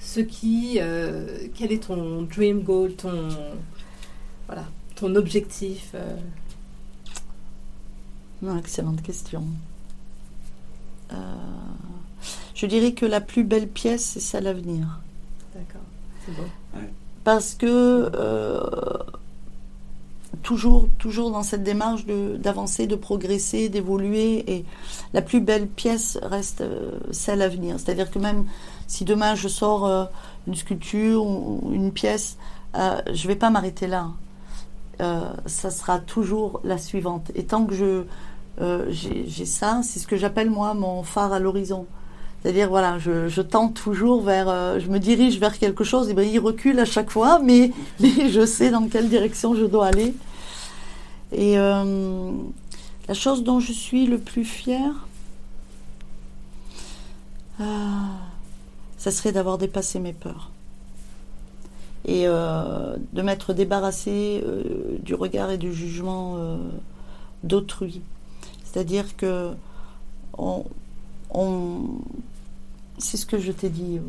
ce 0.00 0.18
qui, 0.20 0.80
quel 1.54 1.72
est 1.72 1.84
ton 1.84 2.22
dream 2.22 2.62
goal, 2.62 2.94
ton, 2.94 3.28
voilà, 4.46 4.64
ton 4.96 5.14
objectif 5.14 5.94
Excellente 8.56 9.02
question. 9.02 9.44
Euh, 11.12 11.16
je 12.60 12.66
dirais 12.66 12.92
que 12.92 13.06
la 13.06 13.22
plus 13.22 13.42
belle 13.42 13.68
pièce, 13.68 14.04
c'est 14.04 14.20
celle 14.20 14.46
à 14.46 14.52
venir. 14.52 15.00
D'accord, 15.54 15.80
c'est 16.26 16.36
beau. 16.36 16.42
parce 17.24 17.54
que 17.54 18.10
euh, 18.14 18.60
toujours, 20.42 20.88
toujours 20.98 21.30
dans 21.30 21.42
cette 21.42 21.62
démarche 21.62 22.04
d'avancer, 22.04 22.86
de, 22.86 22.96
progresser, 22.96 23.70
d'évoluer, 23.70 24.44
et 24.52 24.66
la 25.14 25.22
plus 25.22 25.40
belle 25.40 25.68
pièce 25.68 26.18
reste 26.20 26.60
euh, 26.60 26.98
celle 27.12 27.40
à 27.40 27.48
venir. 27.48 27.76
C'est-à-dire 27.80 28.10
que 28.10 28.18
même 28.18 28.44
si 28.86 29.06
demain 29.06 29.34
je 29.34 29.48
sors 29.48 29.86
euh, 29.86 30.04
une 30.46 30.54
sculpture 30.54 31.24
ou 31.24 31.70
une 31.72 31.92
pièce, 31.92 32.36
euh, 32.74 33.00
je 33.10 33.26
vais 33.26 33.36
pas 33.36 33.48
m'arrêter 33.48 33.86
là. 33.86 34.10
ça 35.46 35.70
sera 35.70 35.98
toujours 35.98 36.60
la 36.62 36.76
suivante. 36.76 37.32
Et 37.34 37.44
tant 37.44 37.64
que 37.64 37.74
je 37.74 38.04
j'ai 38.90 39.46
ça, 39.46 39.80
c'est 39.82 39.98
ce 39.98 40.06
que 40.06 40.18
j'appelle 40.18 40.50
moi 40.50 40.74
mon 40.74 41.02
phare 41.02 41.32
à 41.32 41.38
l'horizon. 41.38 41.86
C'est-à-dire, 42.42 42.70
voilà, 42.70 42.98
je, 42.98 43.40
tente 43.42 43.74
toujours 43.74 44.22
vers, 44.22 44.80
je 44.80 44.88
me 44.88 44.98
dirige 44.98 45.38
vers 45.38 45.58
quelque 45.58 45.84
chose, 45.84 46.08
et 46.08 46.14
ben, 46.14 46.26
il 46.26 46.38
recule 46.38 46.78
à 46.78 46.86
chaque 46.86 47.10
fois, 47.10 47.38
mais, 47.44 47.70
je 48.00 48.46
sais 48.46 48.70
dans 48.70 48.88
quelle 48.88 49.08
direction 49.08 49.54
je 49.54 49.66
dois 49.66 49.86
aller. 49.86 50.14
Et 51.32 51.58
euh, 51.58 52.32
la 53.08 53.14
chose 53.14 53.44
dont 53.44 53.60
je 53.60 53.72
suis 53.72 54.06
le 54.06 54.18
plus 54.18 54.44
fière, 54.44 55.06
euh, 57.60 57.64
ça 58.96 59.10
serait 59.10 59.32
d'avoir 59.32 59.58
dépassé 59.58 59.98
mes 60.00 60.12
peurs. 60.12 60.50
Et 62.06 62.26
euh, 62.26 62.96
de 63.12 63.22
m'être 63.22 63.52
débarrassé 63.52 64.42
du 65.02 65.14
regard 65.14 65.50
et 65.50 65.58
du 65.58 65.72
jugement 65.72 66.58
d'autrui. 67.44 68.00
C'est-à-dire 68.64 69.16
que 69.16 69.50
on, 70.38 70.64
c'est 73.00 73.16
ce 73.16 73.26
que 73.26 73.38
je 73.38 73.52
t'ai 73.52 73.68
dit 73.68 74.00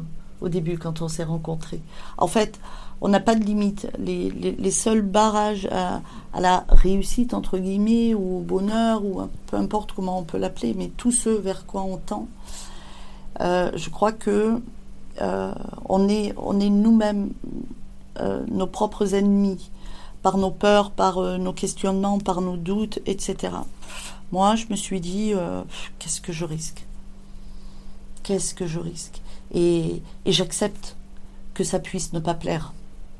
au 0.41 0.49
début 0.49 0.77
quand 0.77 1.01
on 1.01 1.07
s'est 1.07 1.23
rencontrés. 1.23 1.81
En 2.17 2.27
fait, 2.27 2.59
on 3.01 3.09
n'a 3.09 3.19
pas 3.19 3.35
de 3.35 3.43
limite. 3.43 3.87
Les, 3.97 4.71
seuls 4.71 5.01
barrages 5.01 5.67
à, 5.71 6.01
la 6.39 6.65
réussite, 6.69 7.33
entre 7.33 7.57
guillemets, 7.57 8.13
ou 8.13 8.37
au 8.37 8.41
bonheur, 8.41 9.03
ou 9.03 9.21
peu 9.47 9.57
importe 9.57 9.93
comment 9.93 10.19
on 10.19 10.23
peut 10.23 10.37
l'appeler, 10.37 10.75
mais 10.77 10.91
tous 10.97 11.11
ceux 11.11 11.35
vers 11.35 11.65
quoi 11.65 11.81
on 11.81 11.97
tend, 11.97 12.27
euh, 13.39 13.71
je 13.75 13.89
crois 13.89 14.11
que 14.11 14.61
euh, 15.21 15.53
on 15.89 16.07
est, 16.07 16.33
nous-mêmes 16.69 17.31
euh, 18.19 18.43
nos 18.49 18.67
propres 18.67 19.15
ennemis, 19.15 19.71
par 20.21 20.37
nos 20.37 20.51
peurs, 20.51 20.91
par 20.91 21.19
nos 21.39 21.53
questionnements, 21.53 22.19
par 22.19 22.41
nos 22.41 22.55
doutes, 22.55 22.99
etc. 23.07 23.55
Moi, 24.31 24.55
je 24.55 24.67
me 24.69 24.75
suis 24.75 25.01
dit, 25.01 25.33
qu'est-ce 25.97 26.21
que 26.21 26.31
je 26.31 26.45
risque? 26.45 26.85
Qu'est-ce 28.23 28.53
que 28.53 28.67
je 28.67 28.79
risque 28.79 29.21
Et, 29.53 30.01
j'accepte 30.25 30.95
que 31.53 31.63
ça 31.63 31.79
puisse 31.79 32.13
ne 32.13 32.19
pas 32.19 32.33
plaire 32.33 32.73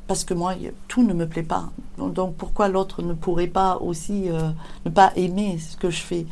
parce 0.08 0.24
que 0.26 0.34
moi, 0.34 0.56
tout 0.88 1.04
ne 1.04 1.14
me 1.14 1.26
plaît 1.26 1.44
pas. 1.44 1.70
Donc 1.98 2.36
pourquoi 2.36 2.68
l'autre 2.68 3.02
ne 3.02 3.14
pourrait 3.14 3.48
pas 3.48 3.78
aussi 3.78 4.30
euh, 4.30 4.50
ne 4.86 4.92
pas 4.92 5.14
aimer 5.16 5.58
ce 5.58 5.78
que 5.78 5.90
je 5.90 6.02
fais? 6.02 6.26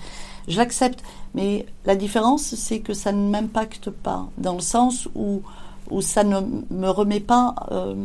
J'accepte, 0.50 1.02
mais 1.34 1.66
la 1.86 1.96
différence, 1.96 2.56
c'est 2.56 2.80
que 2.80 2.94
ça 2.94 3.12
ne 3.14 3.30
m'impacte 3.30 3.90
pas, 3.90 4.28
dans 4.38 4.56
le 4.56 4.62
sens 4.62 5.08
où, 5.16 5.44
où 5.92 6.02
ça 6.02 6.24
ne 6.24 6.42
me 6.72 6.90
remet 6.90 7.20
pas, 7.20 7.56
euh, 7.72 7.96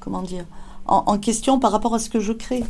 comment 0.00 0.22
dire, 0.22 0.44
en, 0.86 1.18
question 1.18 1.58
par 1.60 1.72
rapport 1.72 1.94
à 1.94 1.98
ce 1.98 2.10
que 2.10 2.20
je 2.20 2.32
crée. 2.32 2.64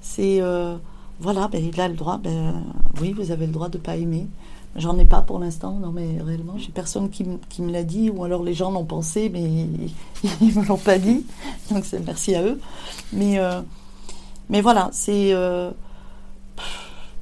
C'est, 0.00 0.40
euh, 0.42 0.76
voilà, 1.18 1.48
ben, 1.48 1.64
il 1.64 1.80
a 1.80 1.88
le 1.88 1.94
droit, 1.94 2.18
ben, 2.18 2.62
oui, 3.00 3.12
vous 3.12 3.30
avez 3.30 3.46
le 3.46 3.52
droit 3.52 3.68
de 3.68 3.78
ne 3.78 3.82
pas 3.82 3.96
aimer. 3.96 4.26
J'en 4.74 4.98
ai 4.98 5.04
pas 5.04 5.20
pour 5.20 5.38
l'instant, 5.38 5.72
non 5.72 5.92
mais 5.92 6.18
réellement, 6.22 6.56
j'ai 6.56 6.70
personne 6.70 7.10
qui, 7.10 7.24
me 7.24 7.72
l'a 7.72 7.82
dit, 7.82 8.08
ou 8.08 8.24
alors 8.24 8.42
les 8.42 8.54
gens 8.54 8.70
l'ont 8.70 8.86
pensé, 8.86 9.28
mais 9.28 9.42
ils, 10.40 10.54
ne 10.54 10.60
me 10.60 10.66
l'ont 10.66 10.78
pas 10.78 10.98
dit. 10.98 11.26
Donc 11.70 11.84
c'est 11.84 12.00
merci 12.00 12.34
à 12.34 12.42
eux. 12.42 12.58
Mais, 13.12 13.38
euh, 13.38 13.60
mais 14.48 14.62
voilà, 14.62 14.88
c'est 14.92 15.34
euh, 15.34 15.70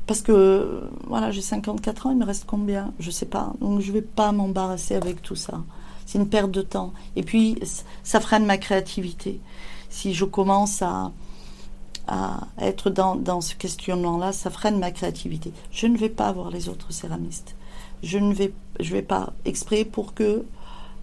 parce 0.06 0.22
que 0.22 0.82
voilà, 1.06 1.32
j'ai 1.32 1.40
54 1.40 2.06
ans, 2.06 2.10
il 2.12 2.18
me 2.18 2.24
reste 2.24 2.44
combien? 2.46 2.92
Je 3.00 3.10
sais 3.10 3.26
pas. 3.26 3.52
Donc 3.60 3.80
je 3.80 3.90
vais 3.90 4.02
pas 4.02 4.30
m'embarrasser 4.30 4.94
avec 4.94 5.20
tout 5.20 5.36
ça. 5.36 5.62
C'est 6.06 6.18
une 6.18 6.28
perte 6.28 6.50
de 6.52 6.62
temps. 6.62 6.92
Et 7.16 7.22
puis 7.24 7.58
ça 8.04 8.20
freine 8.20 8.44
ma 8.44 8.58
créativité. 8.58 9.40
Si 9.88 10.14
je 10.14 10.24
commence 10.24 10.82
à 10.82 11.10
à 12.06 12.40
être 12.60 12.90
dans, 12.90 13.14
dans 13.14 13.40
ce 13.40 13.54
questionnement-là, 13.54 14.32
ça 14.32 14.50
freine 14.50 14.78
ma 14.78 14.90
créativité. 14.90 15.52
Je 15.70 15.86
ne 15.86 15.96
vais 15.96 16.08
pas 16.08 16.32
voir 16.32 16.50
les 16.50 16.68
autres 16.68 16.92
céramistes. 16.92 17.54
Je 18.02 18.18
ne 18.18 18.32
vais, 18.34 18.52
je 18.80 18.92
vais 18.92 19.02
pas 19.02 19.32
exprès 19.44 19.84
pour 19.84 20.14
que 20.14 20.44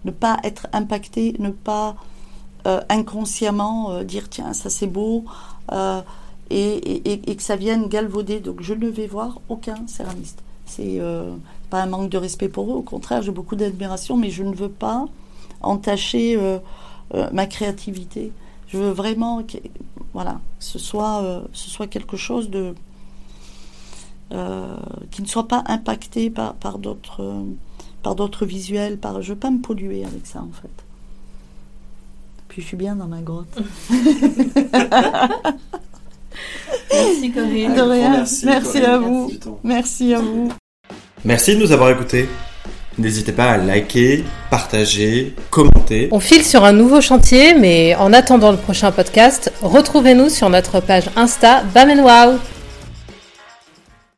ne 0.04 0.10
pas 0.10 0.38
être 0.44 0.66
impacté, 0.72 1.34
ne 1.38 1.50
pas 1.50 1.96
euh, 2.66 2.80
inconsciemment 2.88 3.92
euh, 3.92 4.04
dire 4.04 4.28
tiens 4.28 4.52
ça 4.52 4.68
c'est 4.68 4.86
beau 4.86 5.24
euh, 5.72 6.00
et, 6.50 6.56
et, 6.58 7.30
et, 7.30 7.36
que 7.36 7.42
ça 7.42 7.56
vienne 7.56 7.88
galvauder. 7.88 8.40
Donc 8.40 8.62
je 8.62 8.74
ne 8.74 8.88
vais 8.88 9.06
voir 9.06 9.40
aucun 9.48 9.86
céramiste. 9.86 10.42
C'est 10.66 11.00
pas 11.70 11.82
un 11.82 11.86
manque 11.86 12.10
de 12.10 12.18
respect 12.18 12.48
pour 12.48 12.70
eux, 12.70 12.74
au 12.76 12.82
contraire 12.82 13.22
j'ai 13.22 13.30
beaucoup 13.30 13.56
d'admiration, 13.56 14.18
mais 14.18 14.30
je 14.30 14.42
ne 14.42 14.54
veux 14.54 14.68
pas 14.68 15.06
entacher 15.62 16.38
ma 17.32 17.46
créativité. 17.46 18.32
Je 18.66 18.76
veux 18.76 18.90
vraiment 18.90 19.42
voilà, 20.12 20.40
ce 20.58 20.78
soit, 20.78 21.22
euh, 21.22 21.42
ce 21.52 21.70
soit 21.70 21.86
quelque 21.86 22.16
chose 22.16 22.50
de 22.50 22.74
euh, 24.32 24.76
qui 25.10 25.22
ne 25.22 25.26
soit 25.26 25.48
pas 25.48 25.64
impacté 25.66 26.28
par, 26.30 26.54
par 26.54 26.78
d'autres 26.78 27.22
euh, 27.22 27.42
par 28.02 28.14
d'autres 28.14 28.46
visuels. 28.46 28.98
Par, 28.98 29.22
je 29.22 29.32
veux 29.32 29.38
pas 29.38 29.50
me 29.50 29.60
polluer 29.60 30.04
avec 30.04 30.26
ça 30.26 30.40
en 30.40 30.50
fait. 30.52 30.68
Puis 32.48 32.62
je 32.62 32.66
suis 32.66 32.76
bien 32.76 32.96
dans 32.96 33.06
ma 33.06 33.20
grotte. 33.20 33.58
merci 36.90 37.32
Corinne. 37.32 37.74
De 37.74 37.80
rien. 37.80 38.24
Merci, 38.44 38.78
à 38.78 38.98
vous. 38.98 39.30
Merci 39.62 40.14
à 40.14 40.20
vous. 40.20 40.52
Merci 41.24 41.54
de 41.54 41.60
nous 41.60 41.72
avoir 41.72 41.90
écoutés. 41.90 42.28
N'hésitez 42.98 43.32
pas 43.32 43.50
à 43.52 43.56
liker, 43.56 44.24
partager, 44.50 45.32
commenter. 45.50 46.08
On 46.10 46.18
file 46.18 46.44
sur 46.44 46.64
un 46.64 46.72
nouveau 46.72 47.00
chantier, 47.00 47.54
mais 47.54 47.94
en 47.94 48.12
attendant 48.12 48.50
le 48.50 48.56
prochain 48.56 48.90
podcast, 48.90 49.52
retrouvez-nous 49.62 50.28
sur 50.28 50.50
notre 50.50 50.80
page 50.80 51.04
Insta 51.16 51.62
Bam 51.72 51.88
Wow. 52.00 52.38